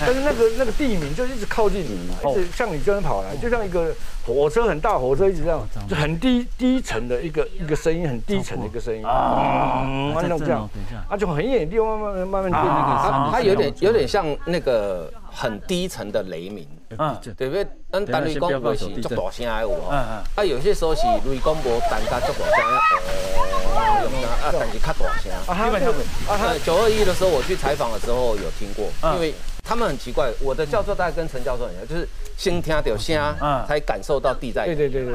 [0.06, 3.94] 但是那个那个地名就一直靠近你嘛，一直向你这边跑来，就像一个
[4.26, 9.04] 火车很大火车一直这样，就很低低沉的一个一个声音，很低沉的一个声音。
[9.04, 10.68] 啊，那种这样，
[11.08, 16.66] 啊，就很远的地方慢慢慢慢变那个，它有点有点像那个很低沉的雷鸣。
[16.98, 17.64] 嗯，对不对？
[17.92, 19.88] 咱单雷公会是足大声的有无？
[19.88, 22.64] 啊，有些时候是雷公无单加足大声，
[23.76, 25.30] 哦，用啊，但是较大声。
[25.46, 25.54] 啊，
[26.34, 29.32] 啊，九二一的时候我去采访的时候有听过，因为。
[29.70, 33.36] 他们很奇怪，我的教授大概跟陈教授一样，就是先听到声，
[33.68, 34.66] 才感受到地在。
[34.66, 35.12] 对对对对，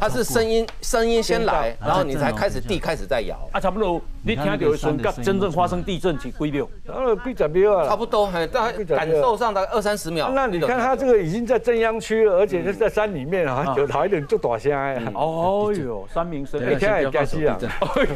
[0.00, 3.36] 它是声音，声音先来，然后你才开始地开始在摇。
[3.52, 4.92] 啊，差不多，你听到的时候，
[5.22, 6.66] 真正发生地震是几秒？
[6.86, 7.86] 呃，几十秒啊。
[7.86, 10.30] 差不多，还大概感受上大概二三十秒。
[10.34, 14.98] 那你看他这个已经在正央区了，而且是在山里面啊，有好一点就大声哎。
[15.12, 17.58] 哦哟，山民声，你听也加气啊。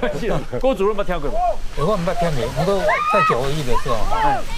[0.58, 1.36] 郭主任没听过吗？
[1.76, 2.78] 我没听过，不过
[3.12, 3.96] 在九二一的时候，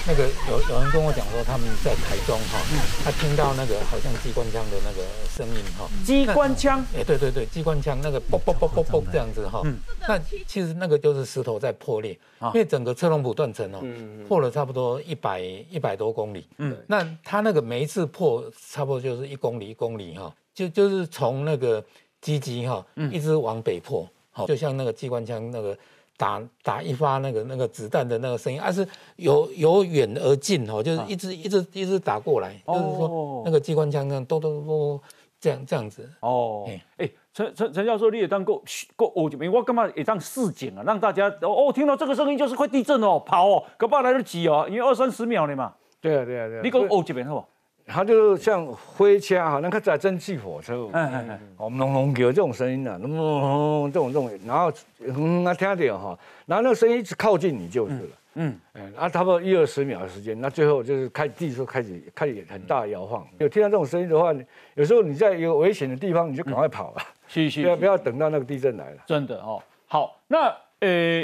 [0.06, 1.23] 那个有有人跟我讲。
[1.32, 2.58] 说他们在台中哈，
[3.04, 9.62] 他听到那个好像机关枪的那个声音哈，机关枪，哎，对对对，机关枪那个啵啵啵啵啵这样子哈，
[10.06, 13.80] 那其实那个就是石头在破裂，因为整个车龙埔断层哦，
[14.28, 21.84] 破了差不多一百一百多公里，嗯，那它那个每一次破差不多就是一公里一公里哈，就就是从那个
[22.20, 25.76] 基基哈，一直往北破，好，就像那个机关枪那个。
[26.16, 35.00] 打打一发那个那个子弹的那个声音，而是由由远而近哦，就是一直一直一直打过来，就是说那个机关枪那样咚咚咚，
[35.40, 36.08] 这样这样子。
[36.20, 38.62] 哦，哎，陈陈陈教授，你也当过
[38.94, 45.74] 过哦，我干嘛也当示警啊，让大家哦，听到这个声音就是快地震哦，跑哦，可不来得及哦，因为二三十秒呢嘛。
[46.00, 46.60] 对啊，对啊，对啊。
[46.62, 47.46] 你讲哦这边好不？
[47.86, 64.34] 它就像灰车哈，那个在蒸汽火车，嗯嗯嗯，哦，隆隆叫这种声音啊，隆隆这种这种，然后嗯啊听到哈，然后那个声音一直靠近你就是了，嗯，哎，啊差不多一二十秒的时间，那最后就是开地就开始开始很大摇晃，有听到这种声音的话，
[64.76, 69.62] 有时候你在一个危险的地方，你就赶快跑了，是是，不要不要等到那个地震来了，真的哦。
[69.86, 70.46] 好，那
[70.80, 71.22] 呃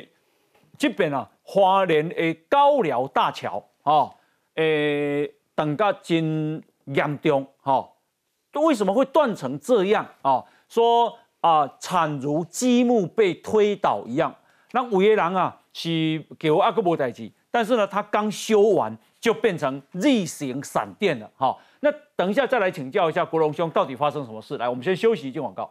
[0.76, 4.10] 这边啊，花莲的高寮大桥啊，
[4.56, 5.32] 诶。
[5.60, 7.86] 等个真严重哈，
[8.54, 10.42] 为什么会断成这样啊？
[10.70, 14.34] 说啊，惨如积木被推倒一样。
[14.70, 21.54] 那五爷郎啊，是给我阿哥无代志，但是呢，他刚修完就变成 Z 型闪电了哈。
[21.80, 24.56] 那等一下再来请教一下国荣兄，到底发生什么事？
[24.56, 25.70] 来，我们先休息一进广告。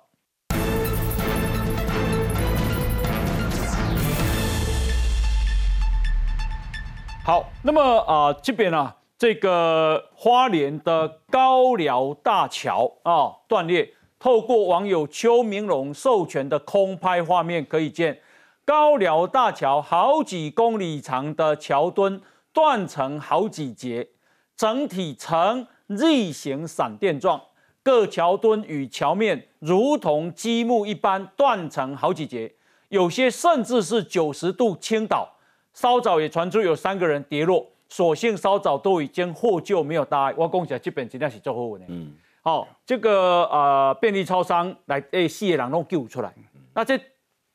[7.26, 8.94] 好，那么啊这边呢？
[9.20, 18.22] 这个花莲的高寮大桥啊断裂，透过网友邱明龙授权的空拍画面可以见，
[18.64, 22.22] 高寮大桥好几公里长的桥墩
[22.54, 24.08] 断成好几节，
[24.56, 27.42] 整体呈 Z 型闪电状，
[27.84, 32.54] 各桥墩与桥面如同积木一般断成好几节，
[32.88, 35.36] 有些甚至是九十度倾倒，
[35.74, 37.68] 稍早也传出有三个人跌落。
[37.90, 40.34] 所幸稍早都已经获救，没有大碍。
[40.38, 41.84] 我讲起来，这边真的是做好的。
[41.88, 46.32] 嗯，好，这个呃便利超商来诶，四个人拢救出来。
[46.76, 47.00] 那这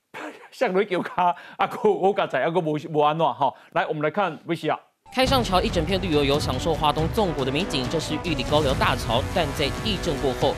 [0.51, 3.53] 向雷救卡，阿哥我刚才阿哥无无安怎哈？
[3.73, 4.79] 来，我们来看维西亚。
[5.13, 7.87] 开上桥，一整片绿油油，享受华东纵谷的美景。
[7.89, 10.55] 这是玉里高寮大桥，但在地震过后，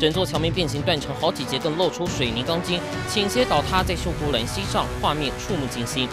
[0.00, 6.08] 整座桥面变形断成好几节，更露出水泥钢筋倾斜倒塌在秀姑兰溪上，画面触目惊心。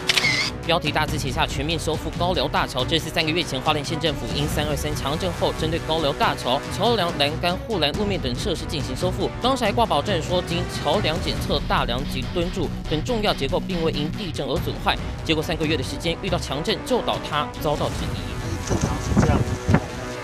[0.66, 2.84] 标题大字写下全面修复高寮大桥。
[2.84, 9.30] 这是三个月前花莲县政府因三二三强震后，针对高寮大桥桥梁、栏杆、护栏、路面等设施进行修复。
[9.42, 14.96] 当时还挂保证说，经桥梁检测，大梁及墩柱等重要结构并未因地震而损坏。
[15.24, 18.68] 结果三个月的时间，遇到强震就倒塌，遭到质疑。
[18.68, 19.73] 正常是这样。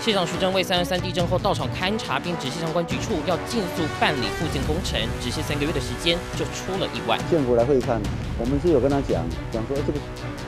[0.01, 4.99] 县长徐正为三二三地震后到场勘查，并指示相关局处要尽速办理复建工程。
[5.21, 7.19] 只是三个月的时间就出了意外。
[7.29, 8.01] 县府来会看，
[8.39, 9.99] 我们是有跟他讲，讲说这个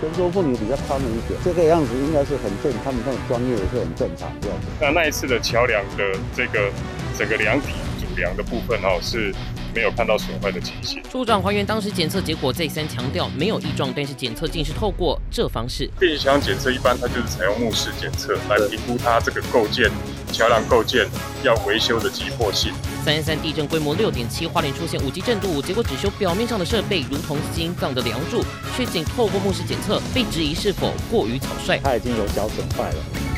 [0.02, 4.50] 跟说妇女比较宽了一点，这个样子应该是很正，他们这种专业是很正常的。
[4.82, 6.72] 那那一次的桥梁的这个
[7.16, 9.32] 整个梁体主梁的部分哦是。
[9.74, 11.02] 没有看到损坏的情形。
[11.12, 15.90] 处长还原当时检测结果，再三强调没有异状，但是检测竟是透过这方式。
[16.00, 19.90] 变形桥检测一般它就是采用目视检测来评估它这个构件
[20.32, 21.08] 桥梁构件
[21.44, 22.74] 要维修的急迫性。
[23.04, 28.44] 三三地震规模六点七，花莲出现五级震度，结果只修表面上的设备，如同心脏的梁柱，
[28.78, 31.80] 却仅透过目视检测，被质疑是否过于草率。
[31.84, 32.96] 它已经有小损坏了，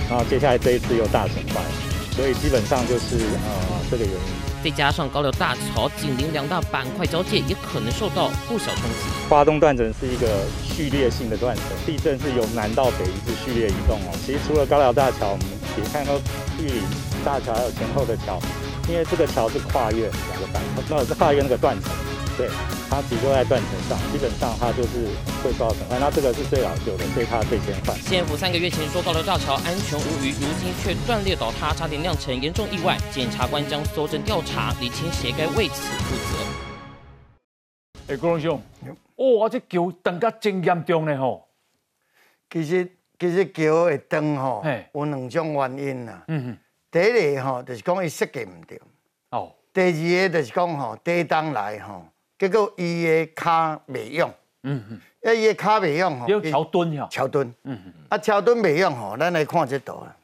[0.09, 1.61] 然后接下来这一次又大损坏，
[2.15, 4.54] 所以基本上就是呃这个原因。
[4.65, 9.29] 再加上高桥大桥紧邻两大板块交界，也可能受到不小冲击。
[9.29, 14.17] 发动断层是一个序列性的断层，地震是由南到北一直序列移动哦。
[14.25, 15.45] 其实除了高桥大桥，我们
[15.77, 16.15] 也看到
[16.57, 16.81] 玉里
[17.23, 18.41] 大桥还有前后的桥，
[18.89, 21.91] 因为这个桥是跨越两个板块，那是跨越那个断层。
[22.35, 22.49] 对，
[22.89, 25.07] 它其实都在断层上，基本上它就是
[25.43, 25.97] 会受到损坏。
[25.99, 27.93] 那这个是最老旧的，所以它最先坏。
[27.95, 32.97] 县府三个月前说高寮大桥安全无虞，如今却断裂倒塌，差点酿成严重意外。
[33.11, 38.13] 检察官将搜证调查，理清谁该为此负责。
[38.13, 38.61] 哎，郭荣兄，
[39.39, 41.47] 哇，这桥断个真严重呢吼。
[42.49, 46.23] 其实其实桥会断吼，有两种原因呐。
[46.27, 46.57] 嗯哼。
[46.91, 48.79] 第一个吼，就是讲伊设计唔对。
[49.31, 49.51] 哦。
[49.73, 52.05] 第二个就是讲吼，地震来吼。
[52.37, 60.15] 结果伊的骹未用，嗯嗯，啊伊的骹未用吼，要桥墩吼，桥墩，嗯嗯，啊桥墩未用吼，咱来看这图啊。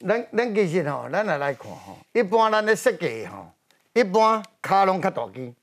[0.00, 3.52] 咱咱其实吼，咱来来看吼，一般咱咧设计吼，
[3.92, 5.54] 一般骹拢较大机，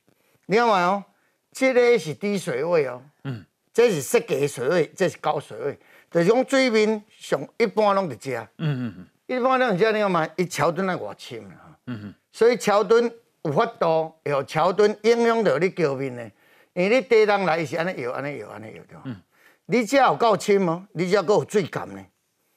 [0.46, 1.04] 你看嘛哦，
[1.52, 5.80] 这个是低水位哦，嗯，这是设计水位，这是高水位，
[6.12, 13.12] 就是讲水面上一般拢伫遮，嗯嗯嗯，一般拢伫遮，你看嘛，伊桥墩来偌深啊，嗯嗯，所以桥墩。
[13.44, 16.24] 有法度，有桥墩影响到你桥面的，
[16.74, 19.16] 因为你地人来是安尼摇，安尼摇，安尼摇对嗯。
[19.66, 22.06] 你遮有够深哦，你遮够有水感呢。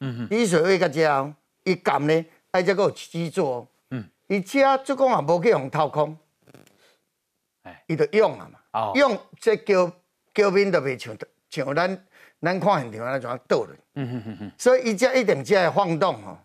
[0.01, 0.37] 嗯哼。
[0.37, 3.67] 雨水位甲遮哦，伊感呢，爱遮够有基座。
[3.91, 4.05] 嗯。
[4.29, 6.17] 伊遮做讲也无去用掏空。
[7.63, 7.85] 哎。
[7.89, 8.59] 伊就用啊嘛。
[8.73, 8.93] 哦。
[8.95, 9.91] 用这桥
[10.35, 11.17] 桥面就袂像
[11.51, 12.07] 像咱
[12.41, 13.69] 咱看现场安尼怎倒落。
[13.95, 14.53] 嗯哼哼哼。
[14.57, 16.39] 所以伊遮一定遮会晃动吼。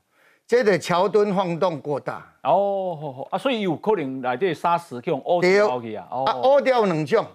[0.52, 2.30] 这个桥墩晃动过大。
[2.44, 6.06] 哦，啊，所以有可能内底砂石去用凹掉去啊。
[6.12, 7.26] 啊，凹掉两种，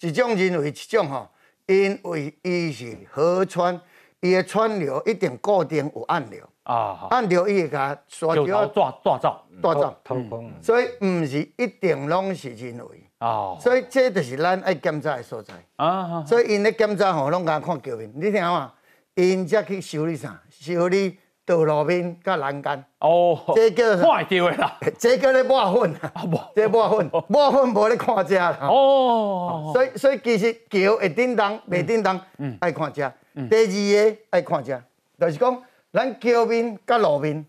[0.00, 1.26] 一种认为一种吼，
[1.64, 3.80] 因为伊是河川，
[4.20, 6.46] 伊的川流一定固定有暗流。
[6.64, 16.22] 啊，按流伊会甲沙雕大大造大造通风，所以唔是一定拢是人为啊，所以这就是咱爱检查的所在啊。
[16.26, 18.74] 所以因咧检查吼，拢甲看桥面，你听嘛？
[19.14, 20.38] 因则去修理啥？
[20.50, 26.12] 修理道路面甲栏杆哦，这叫坏掉的啦，这叫咧抹粉啊，
[26.54, 29.70] 这抹粉，抹粉无咧看遮啦哦。
[29.72, 32.20] 所以所以其实桥会叮当，袂叮当，
[32.60, 33.10] 爱看遮。
[33.48, 34.82] 第二个爱看遮，
[35.18, 35.62] 就是讲。
[35.92, 37.46] 咱桥面甲路面，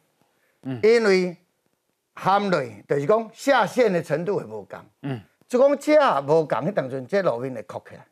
[0.81, 1.36] 因为
[2.13, 4.79] 含泪，就是讲下陷的程度会无同。
[5.01, 8.05] 嗯，就讲这无共，迄当阵这路面会曲起来。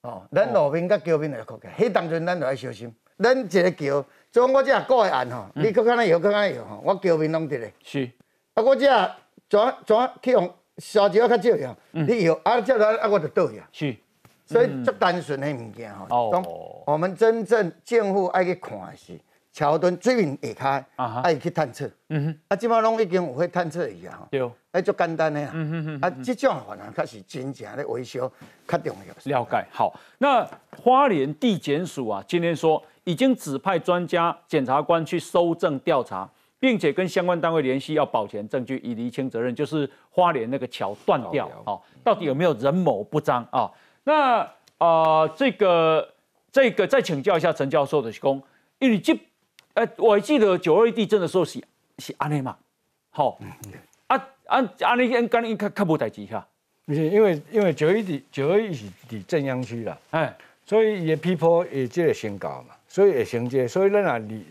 [0.00, 2.92] 哦，咱路面甲桥面会曲起来，迄当阵咱就要小心。
[3.18, 7.72] 咱一个桥，就讲我这过来按吼，你搁看那摇，搁看那摇吼，我桥面拢伫咧。
[7.82, 8.10] 是。
[8.54, 8.86] 啊，我这
[9.48, 13.68] 怎怎去用烧石较少样，你摇啊，这来啊，我就倒去啊。
[13.72, 13.96] 是。
[14.46, 16.06] 所以足单纯的物件吼。
[16.10, 16.82] 哦。
[16.86, 19.18] 我们真正政府爱去看是。
[19.50, 21.90] 桥墩水面下骹，爱去探测。
[22.10, 24.24] 嗯哼，啊，即摆拢已经有会探测仪啊。
[24.30, 25.50] 对，哎，足简单的啊。
[25.52, 28.30] 嗯哼哼，啊，这种反而确实真正的维修
[28.68, 29.38] 较重要。
[29.40, 29.66] 了解。
[29.72, 30.48] 好，那
[30.80, 36.28] 花莲地检署啊，今天说已经指派专家检察官去搜证调查，
[36.60, 39.54] 并且跟相关单位联系，要保全证据，以厘清责任。
[39.54, 43.70] 就是花莲那个桥断掉，哦，到底有没有人谋不彰啊？
[44.04, 46.06] 那啊，这个
[46.52, 48.42] 这个再请教一下陈教授的工，
[48.78, 49.18] 因为这。
[49.74, 51.62] 呃，我还记得九二地震的时候是
[51.98, 52.56] 是安尼嘛，
[53.10, 53.38] 好，
[54.08, 54.16] 啊
[54.46, 56.44] 啊安尼应该应该较无代志哈，
[56.84, 64.44] 不是因为因为九一地九二一是伫正央区啦，哎，所以伊的批坡也即个先高嘛，所以会成这，所以咱啊你。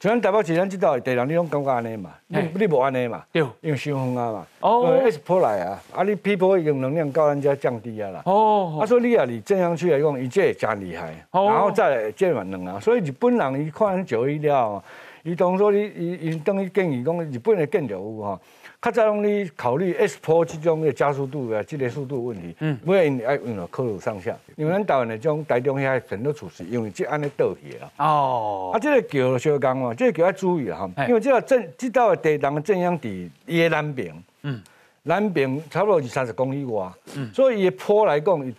[0.00, 2.10] 像台北市咱即道地人，你拢感觉安尼嘛？
[2.26, 3.22] 你你无安尼嘛？
[3.30, 4.46] 对，因为伤风啊嘛。
[4.58, 5.00] 哦。
[5.00, 8.20] S 坡来啊，啊你 P 坡用能量高，咱家降低啊啦。
[8.24, 8.80] 哦。
[8.80, 11.14] 啊，所以你啊，你正向区来讲，伊这真厉害。
[11.30, 11.46] 哦。
[11.48, 14.82] 然后再来建万能啊，所以日本人伊看就一了，
[15.22, 18.40] 伊当初伊伊伊等于建议讲，日本的建筑物吼。
[18.80, 27.88] 较早拢你考虑 S 坡这种的加速度啊，这个速度问题，嗯，每因爱用了科鲁上下，因为咱台湾的种台中遐很多处是，因为即安尼倒去啊。
[27.98, 28.72] 哦。
[28.74, 34.60] 啊，这个桥小讲哦，这个桥要注意哈，因为这个正这道的地档的正央伫伊的南边，嗯，
[35.04, 38.52] 南边差不多是三十公里外，嗯，所以伊的坡来讲，伊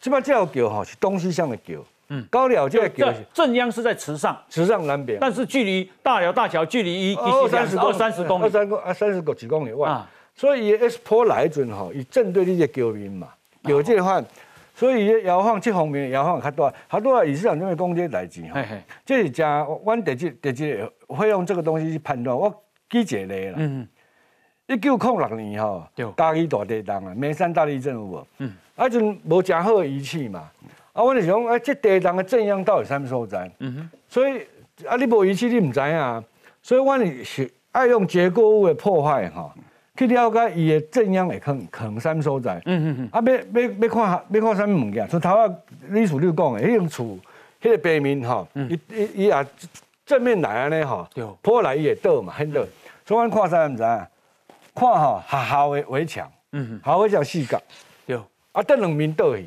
[0.00, 1.74] 即摆这条桥吼是东西向的桥。
[2.14, 9.90] 嗯，高寮这个桥正央是在池上，池上南边，但是距离大寮大桥距离一二三十二三十公里，二三公啊三十个几公里外，
[10.34, 13.28] 所以 S 坡来准吼，以正对你这桥面嘛，
[13.62, 14.22] 有这话，
[14.74, 18.62] 所以摇晃这方面摇晃较多，较多啊，以市场这边讲这代志哈，
[19.06, 22.54] 这是加我第几第几会用这个东西去判断，我
[22.90, 23.88] 记一个啦，嗯，
[24.66, 28.26] 一九零六年哈，嘉义大地震啊，眉山大地震有无？
[28.36, 30.50] 嗯，啊阵无真好的仪器嘛。
[30.92, 33.50] 啊，我就想，哎，这地动的正央到底什么所在？
[33.60, 33.90] 嗯哼。
[34.08, 34.46] 所以
[34.86, 36.22] 啊，你无仪器，你唔知啊。
[36.62, 39.52] 所以我是爱用结构物的破坏哈，
[39.96, 42.60] 去了解伊的正央会坑可能什么所在。
[42.66, 43.18] 嗯哼哼。
[43.18, 45.08] 啊，要要要看要看什么物件？
[45.08, 45.54] 从头啊，
[45.88, 47.18] 李楚六讲的，迄种厝，
[47.60, 49.44] 迄个背面哈，伊伊伊啊
[50.04, 51.08] 正面来安尼哈，
[51.40, 52.60] 破来伊会倒嘛，很倒。
[53.06, 54.06] 所以我看啥唔知啊？
[54.74, 57.60] 看哈学校的围墙，嗯哼，校围墙四角，
[58.06, 58.18] 对。
[58.52, 59.46] 啊，等两面倒去。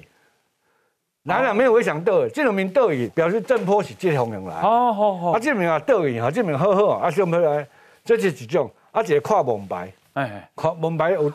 [1.27, 1.73] 哪两没有？
[1.73, 4.61] 我想倒，这种名倒去，表示正坡是这方向来。
[4.61, 5.31] 好好好。
[5.31, 7.67] 啊，这面啊倒去，哈，这面好好，啊，上面来，
[8.03, 11.31] 这是一种，啊，一个跨蒙白，哎，跨蒙白有，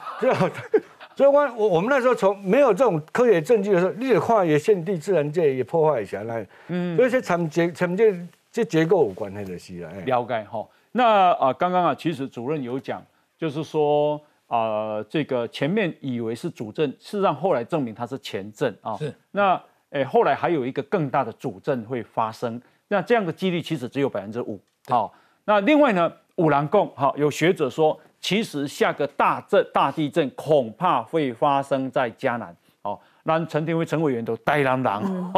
[1.17, 8.15] 所以，我我我们那时候从没有这种科学证据的时候，你也跨越现地自然界也破坏下来，嗯，所以这产结产这
[8.53, 9.91] 这结构有关系的是啊。
[10.07, 10.65] 了解哈。
[10.93, 13.05] 那啊，刚刚啊，其实主任有讲，
[13.37, 18.97] 就是说啊，这个前面以为是主证，事实上后来证明它是前证啊。
[18.97, 19.13] 是。
[19.33, 19.61] 那
[19.91, 24.61] 哎，后来还有一个更大的主震会发生，那这样的几率其实只有百分之五。
[24.87, 25.13] 好，
[25.45, 32.55] 那另外呢，五郎贡，好，有学者说，其实下个大震、大地震恐怕会发生在迦南。
[32.83, 35.33] 好，那陈廷威陈委员都呆狼狼。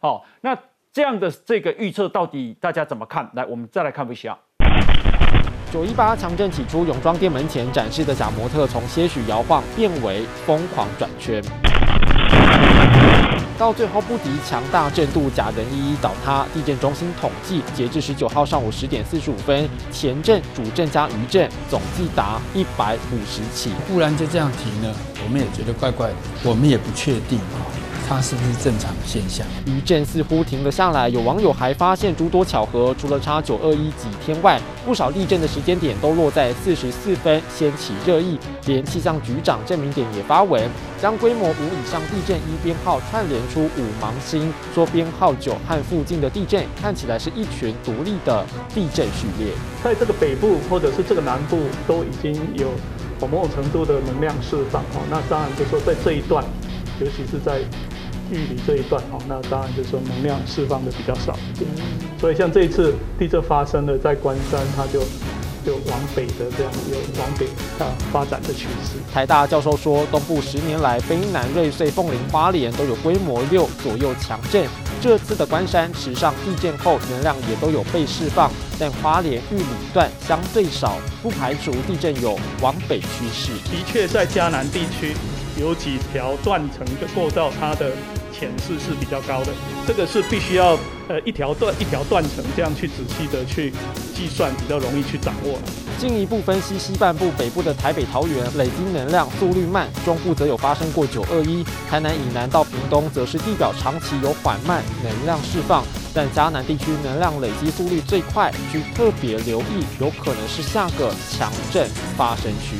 [0.00, 0.56] 好，那
[0.92, 3.30] 这样的这个预测到底大家怎么看？
[3.34, 4.36] 来，我们再来看一下。
[5.70, 11.40] 九一八强震起初，泳装店门前展示的假模特，从些许摇晃变为疯狂转圈。
[13.60, 16.46] 到最后不敌强大震度，假人一一倒塌。
[16.54, 23.70] 地震中心统计，截至十九号上午十点四十五分，前震、主震加余震总计达一百五十起。
[23.86, 24.90] 不然就这样停呢，
[25.22, 27.38] 我们也觉得怪怪的，我们也不确定。
[28.10, 29.46] 它是不是正常现象？
[29.66, 38.36] 余震似乎停了下来，有网友还发现诸多巧合，除了差九二一几天外，不少地震的时间点都落在四十四分，掀起热议。
[38.66, 40.68] 连气象局长郑明典也发文，
[41.00, 48.44] 将规模五以上地震一编号串联出五芒星，说编号九和附近的地震看起来是一群独立的
[48.74, 49.52] 地震序列，
[49.84, 52.72] 在这个北部或者是这个南部都已经有
[53.28, 56.44] 某种程度的能量释放哦，那当然就说在这一段。
[57.00, 57.62] 尤其是在
[58.30, 61.68] 玉里这一段，哦，那当然就是说能量释放的比较少一点。
[62.20, 65.00] 所以像这一次地震发生了在关山，它就
[65.64, 67.46] 就往北的这样有往北
[67.78, 68.98] 啊发展的趋势。
[69.12, 74.66] 台大教授说，东部十年来，卑南、瑞穗、凤林、花莲都有规模六左右强震。
[75.00, 79.64] 这次的关山池上地震后，能量也都有被释放，但花莲玉里
[79.94, 83.52] 段相对少，不排除地震有往北趋势。
[83.64, 85.14] 的确，在嘉南地区。
[85.58, 87.90] 有几条断层的构造，它的
[88.40, 89.52] 潜势是比较高的。
[89.86, 90.78] 这个是必须要
[91.08, 93.70] 呃一条断一条断层这样去仔细的去
[94.14, 95.58] 计算，比较容易去掌握。
[95.98, 101.62] 进一步分析西半部、北部的台北、桃园累积能量速率慢，中部则有发生过九二一。
[101.90, 105.84] 台南以南到屏东则是地表长期有缓慢能量释放，
[106.14, 111.86] 但嘉南地区能量累积速率最快，需特别留意，有可能是下个强震
[112.16, 112.76] 发生区。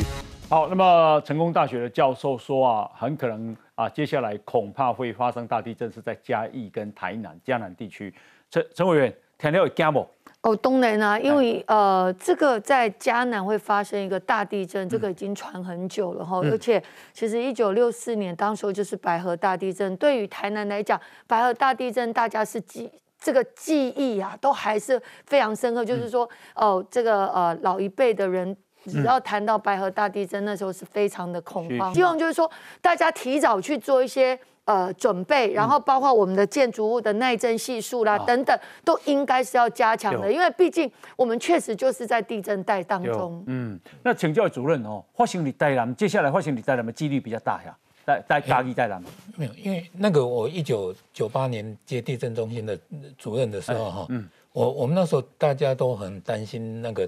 [0.49, 8.15] 好，那么成功大学的教授说啊，很可能啊，接下来恐怕会发生大地震，是在嘉义跟台南、江南地区。
[8.51, 10.07] 陈陈委员，听到有惊不？
[10.43, 16.41] 哦，当然啊，因为呃，这个在嘉南会发生一个大地震，这个已经传很久了哈。
[16.41, 16.83] 而且，
[17.15, 25.83] 其实一九六四年当时候就是白河大地震，对于台南来讲，白河大地震大家是记这个记忆啊，都还是非常深刻。
[25.83, 28.55] 就是说，哦，这个呃老一辈的人。
[28.87, 31.95] 只要谈到白河大地震，那时候是非常的恐慌。
[31.95, 32.51] 希望就是说，
[32.81, 40.33] 大家提早去做一些呃准备，然后包括我们的建筑物的耐震系数啦等等，都应该是要加强的。
[40.33, 43.45] 因为毕竟我们确实就是在地震带当中。
[43.47, 47.77] 嗯，那请教主任哦，发生你带南，接下来发生你带南的几率比较大呀？
[48.07, 49.11] 带带嘉义带南吗？
[49.37, 52.79] 没有，因为那个我一九九八年接地震中心的
[53.19, 57.07] 主任的时候哈，嗯，我我们那时候大家都很担心那个。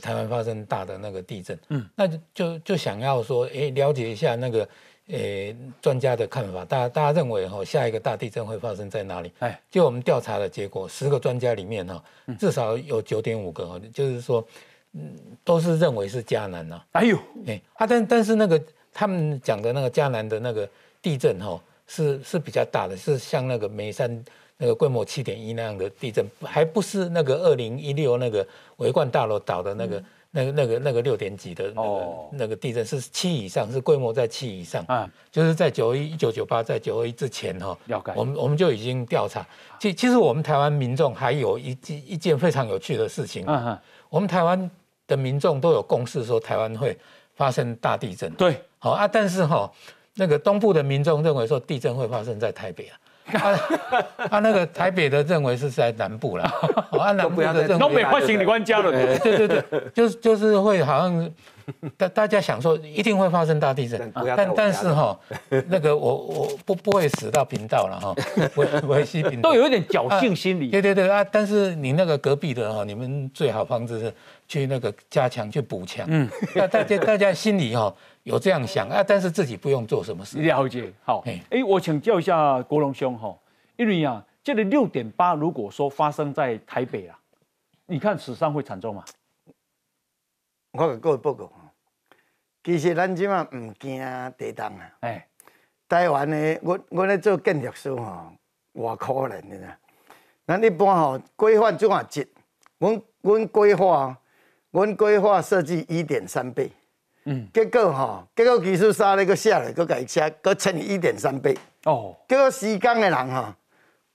[0.00, 4.68] 台湾发生大的那个地震，嗯，那就就就想要说，哎，了解一下那个，
[5.08, 6.64] 诶，专家的看法。
[6.64, 9.32] 大家大家认为哈，下一个大地震会发生在哪里？
[9.38, 12.02] 哎，就我们调查的结果，十个专家里面哈，
[12.38, 14.46] 至少有九点五个哈，就是说，
[14.92, 16.82] 嗯，都是认为是迦南呐。
[16.92, 20.68] 哎呦，哎，啊，但但是那个他们讲的那个迦南的那个
[21.00, 24.24] 地震哈，是是比较大的，是像那个眉山。
[24.58, 28.46] 那个规模七点一那样的地震，还不是那个二零一六那个
[28.76, 34.82] 维冠大楼倒的那个、那个、那个、那个六点几的那个那个地震，是七以上，是规模在七以上。
[34.88, 37.76] 啊，就是在九一一九九八，在九二一之前哈，
[38.14, 39.46] 我们我们就已经调查。
[39.78, 43.44] 其其实我们台湾民众还有一件一件非常有趣的事情。
[43.46, 43.78] 嗯
[44.08, 44.70] 我们台湾
[45.06, 46.96] 的民众都有共识说台湾会
[47.34, 48.32] 发生大地震。
[48.34, 49.70] 对，好啊，但是哈，
[50.14, 52.96] 那个东部的民众认为说地震会发生在台北啊。
[53.26, 53.58] 他
[54.30, 56.44] 他那个台北的认为是在南部了，
[56.98, 59.62] 啊南部的认为东北换行李官家了，对对对，
[59.94, 61.30] 就是就是会好像
[61.96, 65.18] 大大家想说一定会发生大地震，但但是哈
[65.68, 68.14] 那个我我不不会死到频道了哈，
[68.54, 74.14] 维维西频都有一点侥幸心理，对对对啊，但是你那个隔壁的哈，你们最好方式是
[74.46, 77.92] 去那个加强去补强，嗯，那大家大家心里哈。
[78.26, 80.38] 有这样想啊，但是自己不用做什么事。
[80.38, 81.22] 了解，好。
[81.48, 83.32] 哎，我请教一下国龙兄哈，
[83.76, 87.16] 因为啊，这个六点八如果说发生在台北啊，
[87.86, 89.04] 你看史上会惨重吗？
[90.72, 91.48] 我给各位报告，
[92.64, 94.00] 其实咱即马唔惊
[94.36, 94.92] 地震啊。
[95.00, 95.28] 哎，
[95.88, 98.32] 台湾呢，我我咧做建筑师哈，
[98.74, 99.72] 偌可怜的呢。
[100.48, 102.28] 咱一般吼规划怎啊值？
[102.78, 104.18] 阮阮规划，
[104.72, 106.72] 阮规划设计一点三倍。
[107.28, 111.58] 嗯，结果吼，结果技术三咧，搁下来，搁改写，搁乘以一点三倍。
[111.84, 113.54] 哦，结果施工的人哈，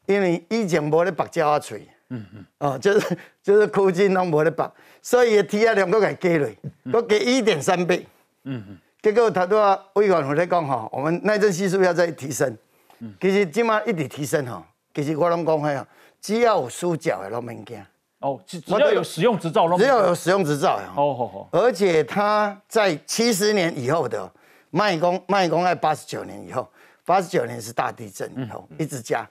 [0.06, 4.70] 因为以前无咧白鸟啊锤，嗯嗯，哦，就是就是苦筋拢无咧白，
[5.02, 6.50] 所以体压量搁改加落，
[6.92, 8.08] 搁加一点三倍。
[8.46, 12.58] 嗯嗯，结果他都啊，委员我咧讲哈，我们耐震系数要再提升。
[13.00, 15.86] 嗯，其实即嘛一直提升哈，其实我拢讲嘿啊，
[16.22, 17.78] 只要有输脚的拢免惊。
[18.22, 20.94] 哦，只只要有使用执照，只要有使用执照呀。
[20.96, 21.50] 哦好好。
[21.52, 24.32] 而且他在七十年以后的
[24.70, 26.70] 卖公卖公在八十九年以后，
[27.04, 29.28] 八十九年是大地震以后一直加。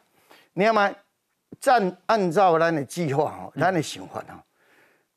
[0.54, 0.92] 你看嘛，
[1.66, 4.34] 按按照咱的计划哦，咱的想法哦，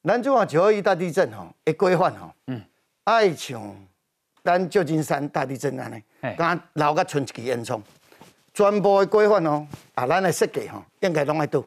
[0.03, 2.61] 咱中华九二一大地震哦，一规范哦，嗯，
[3.05, 3.75] 爱像
[4.43, 6.01] 咱旧金山大地震安尼，
[6.37, 7.81] 刚老个存一支烟囱，
[8.53, 9.65] 全部的规范哦，
[9.95, 11.63] 啊，咱的设计吼，应该拢爱倒，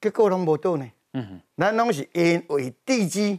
[0.00, 0.86] 结果拢无倒呢。
[1.12, 3.38] 嗯哼，咱拢是因为地基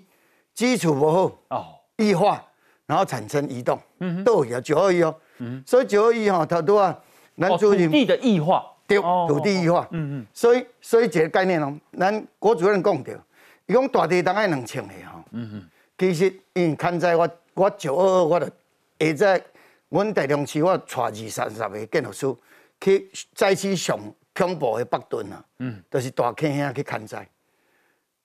[0.53, 1.65] 基础不好哦，
[1.97, 2.43] 异化，
[2.85, 6.97] 然后产生移动，嗯哼，倒去啊九二一哦，嗯，所以九二一吼，它都啊，
[7.37, 13.19] 咱土地的异化，对，土地异化，嗯嗯，所以所以一个概念哦，咱郭主任讲着，
[13.67, 18.51] 伊讲大地当爱两千个吼，嗯哼，其实因为看在我我九二二我着
[18.99, 19.43] 下在。
[19.91, 22.35] 阮大中市我带二三十个建筑师
[22.79, 23.99] 去再去上
[24.33, 27.27] 恐怖的北屯啊，嗯，就是大坑遐去看灾，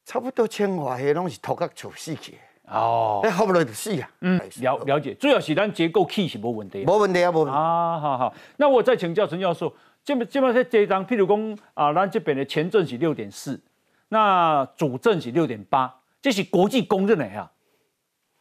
[0.07, 2.39] 差不多千外个拢是土甲厝死去
[2.69, 4.09] 哦，哎，好不落就死啊。
[4.21, 6.85] 嗯，了了解，主要是咱结构器是无问题。
[6.87, 8.35] 无问题啊，无问题啊，好好。
[8.57, 9.73] 那我再请教陈教授，
[10.05, 13.61] 这么这么在这张，譬如讲啊，咱这边的前阵是六点四，
[14.09, 15.93] 那主阵是六点八，
[16.23, 17.51] 这是国际公认的呀。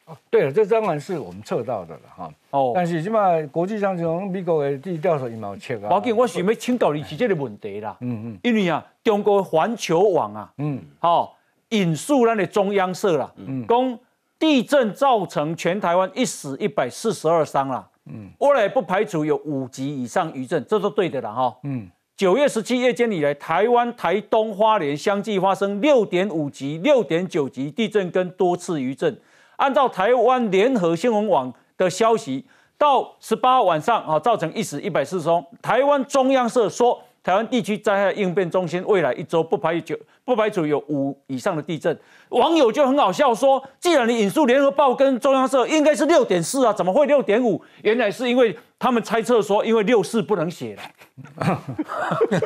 [0.06, 2.32] 哦，对了，这当然是我们测到的了哈。
[2.52, 5.90] 哦，但是起码国际上从美国的地调查也冇测啊。
[5.90, 7.98] 包括我想要请教你是这个问题啦。
[8.02, 8.40] 嗯嗯。
[8.44, 11.35] 因为啊，中国环球网啊，嗯，好
[11.70, 14.00] 引述咱的中央社啦，嗯，讲
[14.38, 17.88] 地震造成全台湾一死一百四十二伤啦。
[18.06, 21.56] 嗯，未来不排除有五级以上余震，这都对的啦哈。
[21.64, 21.90] 嗯。
[22.18, 29.20] 九月十七夜间以来，台湾台东花莲相继发生六点五级、六点九级地震跟多次余震。
[29.58, 32.46] 按照台湾联合新闻网的消息，
[32.78, 35.46] 到十八号晚上啊，造成一死一百四十宗。
[35.62, 39.94] 台湾中央社说，台湾地区灾害应变中心未来一周不排除
[40.26, 41.98] 不排除有五以上的地震。
[42.30, 47.64] 网友就很好笑说，既然你引述联合报跟中央社，应该是六点四啊，怎么会六点五？
[47.84, 50.82] 原来是因为他们猜测说，因为六四不能写了。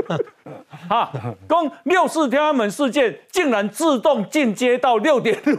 [0.89, 1.09] 啊，
[1.47, 5.57] 公六四天安门事件竟然自动进阶到六点五，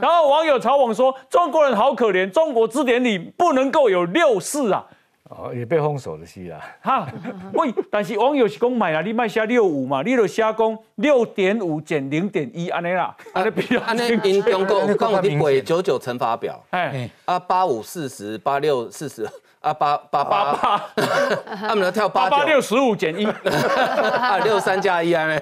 [0.00, 4.84] 然后网友嘲讽说：“中国人好可怜，中国字典里不能够有六四啊。”
[5.28, 6.60] 哦，也被封锁的是啦。
[6.80, 7.06] 哈，
[7.54, 19.28] 喂，但是网友是讲买啦，你卖写六五嘛，你就写讲六点五减零点一安尼啦，安尼比较安尼因中国讲有啲鬼九九乘法表，哎，啊八五四十，八六四十。
[19.58, 20.52] 啊八八八。
[20.54, 20.84] 八，
[21.66, 25.40] 他们要跳八八六十五减一， 啊六三加一安尼，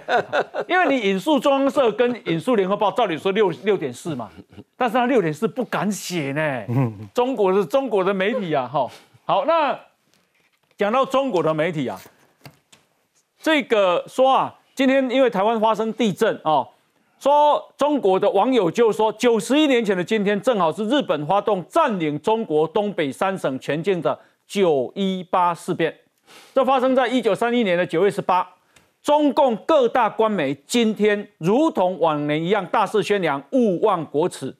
[0.67, 4.31] 因为你引述中央社跟引述联合报，照理说六六点四嘛，
[4.79, 6.63] 但是他六点四不敢写呢。
[7.13, 8.89] 中国的中国的媒体啊，哈，
[9.27, 9.79] 好，那
[10.77, 11.99] 讲到中国的媒体啊，
[13.41, 16.69] 这个说啊，今天因为台湾发生地震啊。
[17.19, 25.97] 说中国的网友就说，九十一年前的今天，正好是日本发动占领中国东北三省全境的九一八事变。
[26.53, 28.47] 这发生在一九三一年的九月十八。
[29.03, 34.55] 中共各大官媒今天如同往年一样大肆宣扬勿忘国耻。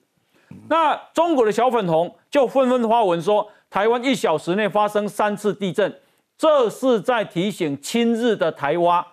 [0.69, 5.99] 那中国的小粉红就纷纷发文说，台湾一小时内发生三次地震，
[6.37, 9.05] 这是在提醒亲日的台湾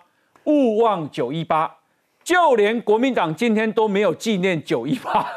[0.45, 1.69] 勿忘九一八。
[2.23, 5.27] 就连国民党今天都没有纪念九一八，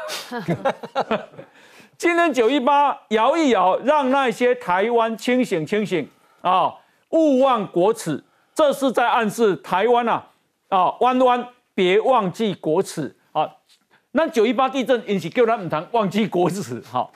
[1.99, 6.09] 今天九一八摇一摇，让那些台湾清醒清醒
[6.39, 6.73] 啊，
[7.09, 8.23] 勿忘国耻，
[8.55, 10.25] 这是在暗示台湾啊
[10.69, 13.45] 啊弯弯别忘记国耻啊。
[14.11, 17.11] 那九一八地震引起叫他们谈忘记国耻，好，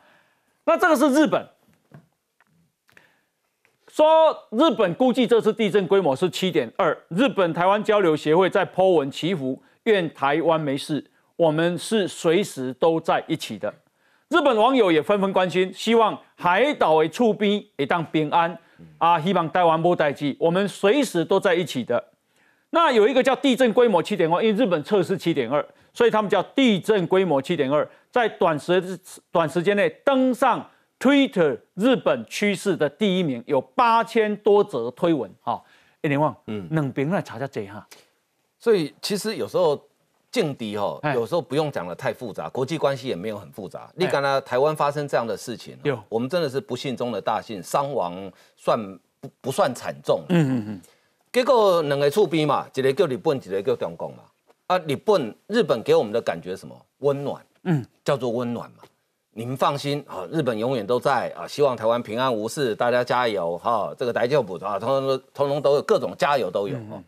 [0.66, 1.48] 那这个是日本。
[4.02, 6.98] 说日本估计这次地震规模是七点二。
[7.10, 11.06] 日本台湾交流协会在 Po 文祈福，愿台湾没事。
[11.36, 13.72] 我们是随时都在一起的。
[14.30, 18.58] 日本网友也纷纷关心，希望海岛为触兵也当平安
[18.98, 22.04] 啊，希望台湾不待机，我们随时都在一起的。
[22.72, 28.82] 那有一个叫地震规模七点二，因为日本测试七点二，所以他们叫地震规模七点二，在短时
[29.32, 30.68] 短时间内登上。
[31.02, 35.60] Twitter 日本趋势的第一名有八千多则推文，哈，
[36.02, 37.86] 一连旺，嗯，冷冰来查下这哈，
[38.60, 39.82] 所以其实有时候
[40.30, 43.92] 劲敌哈，有时候不用讲的太复杂，国际关系也没有很复杂。
[43.96, 48.80] 你看呢，台湾发生这样的事情，有，我们真的是不幸中的大幸，伤亡算
[49.20, 50.82] 不不算惨重，嗯嗯嗯。
[51.34, 54.24] 结果两个出兵嘛，一个叫日本，一个叫中共嘛。
[54.68, 56.80] 啊，日本日本给我们的感觉什么？
[57.00, 58.84] 温暖，嗯，叫做温暖嘛。
[59.34, 63.94] 你们放心啊，日本永远都在啊，希望台湾平安无事，大家加油哈！
[63.98, 67.02] 这个台救补啊，通通都通通都有各种加油都有哈。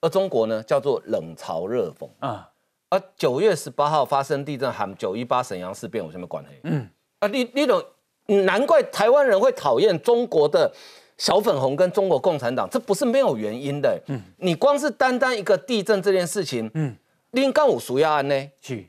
[0.00, 2.48] 而中国呢，叫做冷嘲热讽啊。
[2.90, 6.50] 而九月十八号发生地震，喊九一八沈阳事变我什么关系？
[6.62, 7.84] 嗯啊，你你种
[8.26, 10.72] 难怪台湾人会讨厌中国的
[11.18, 14.00] 小粉红跟中国共产党，这不是没有原因的。
[14.06, 16.96] 嗯，你光是单单一个地震这件事情，嗯，
[17.32, 18.50] 你刚有需要安呢？
[18.60, 18.84] 是，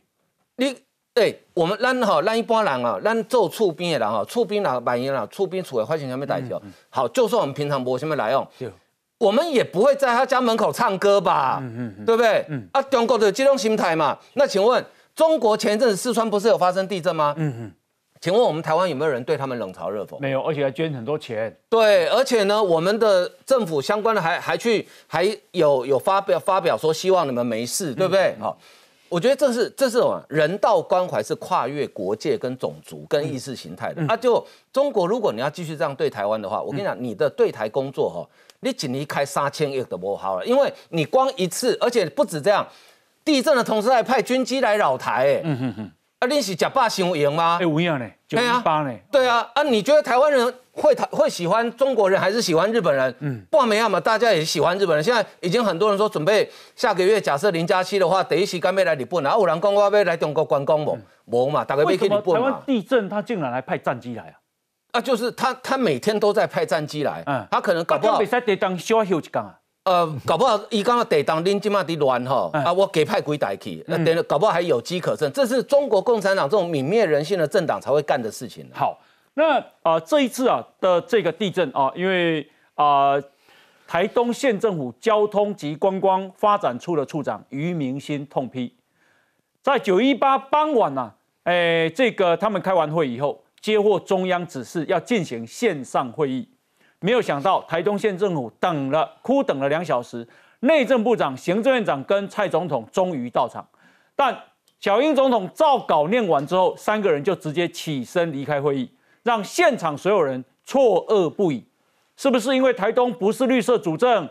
[0.58, 0.85] 你。
[1.16, 6.62] 对我们咱哈，咱一般人啊，咱做厝边的人哈，厝边人万一啦，厝边厝会发生什么代志哦？
[6.90, 8.46] 好，就算我们平常无什么来用，
[9.18, 11.60] 我们也不会在他家门口唱歌吧？
[11.62, 12.46] 嗯嗯，对不对？
[12.50, 14.20] 嗯啊，中国的这种心态嘛。
[14.34, 14.86] 那请问，
[15.16, 17.34] 中国前一阵子四川不是有发生地震吗？
[17.38, 17.72] 嗯嗯，
[18.20, 20.20] 请问我们台湾有没有人对他们冷嘲热讽？
[20.20, 21.58] 没有，而且还捐很多钱。
[21.70, 28.36] 对，而且呢，我们的政府相关的还还去还有有发表发表说希望你们没事，对不对？
[28.38, 28.58] 好。
[29.10, 34.02] 我觉得这是这是什么人道关怀，是跨越国界、跟种族、跟意识形态的。
[34.08, 38.28] 啊，就中国，如果你要继续这样对台湾的话，我跟你讲，你的对台工作哈，
[38.62, 42.68] 你仅离开三千亿都不好了，因为你光一次，而且不止这样，
[43.24, 45.92] 地震的同时还派军机来扰台，哎，嗯哼哼。
[46.20, 47.60] 啊，你是假霸行赢吗？
[47.62, 48.94] 哎，无样呢，九一八呢？
[49.12, 53.16] 对啊，啊，你觉得台湾人会台会喜欢中国人还是喜欢日本人？
[53.20, 55.04] 嗯，不管怎样嘛，大家也喜欢日本人。
[55.04, 60.98] 现在已经很多人说准备下个月，假设零加七的话，第一期干杯来日本，然后有人讲我要来中国观光不？
[61.26, 62.34] 无嘛，大概去日本嘛。
[62.34, 64.36] 台湾地震，他竟然还派战机来啊？
[64.92, 67.24] 啊，就是他，他每天都在派战机来。
[67.26, 68.20] 嗯，他可能搞不好。
[68.20, 69.56] 比赛得当小休一工啊。
[69.86, 78.68] 呃，搞不好伊刚刚地当恁今嘛伫乱吼，啊，我给派鬼代去，那等搞不好还有机可乘，这是中国共产党这种泯灭人性的政党才会干的事情。
[78.74, 79.00] 好，
[79.36, 83.14] 那啊这一次啊的这个地震啊，因为啊
[83.88, 88.74] 台东县政府交通及观光发展处的处长于明新痛批，
[89.62, 91.14] 在九一八傍晚呐，
[91.44, 96.50] 诶，这个他们开完会以后，接获中央指示要进行线上会议。
[97.02, 100.28] 没有想到台东县政府等了，哭等了两小时，
[100.62, 103.68] 内政部长、行政院长跟蔡总统终于到场，
[104.16, 104.36] 但
[104.80, 108.90] 小英总统照稿念完之后，三个人就直接起身离开会议，
[109.26, 111.66] 让现场所有人错愕不已。
[112.16, 114.30] 是不是因为台东不是绿色主政，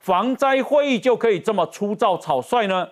[0.00, 2.88] 防灾会议就可以这么粗糙草率呢？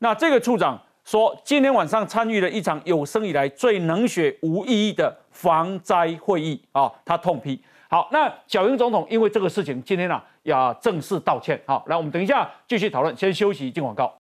[0.00, 7.60] 那这个处长说，今天晚上参与了一场有生以来最冷血无意义的防灾会议啊，他痛批。
[7.88, 11.60] 好，那小英总统因为这个事情，今天呢要正式道歉。
[11.66, 14.08] 好，来，我们等一下继续讨论，先休息进广告。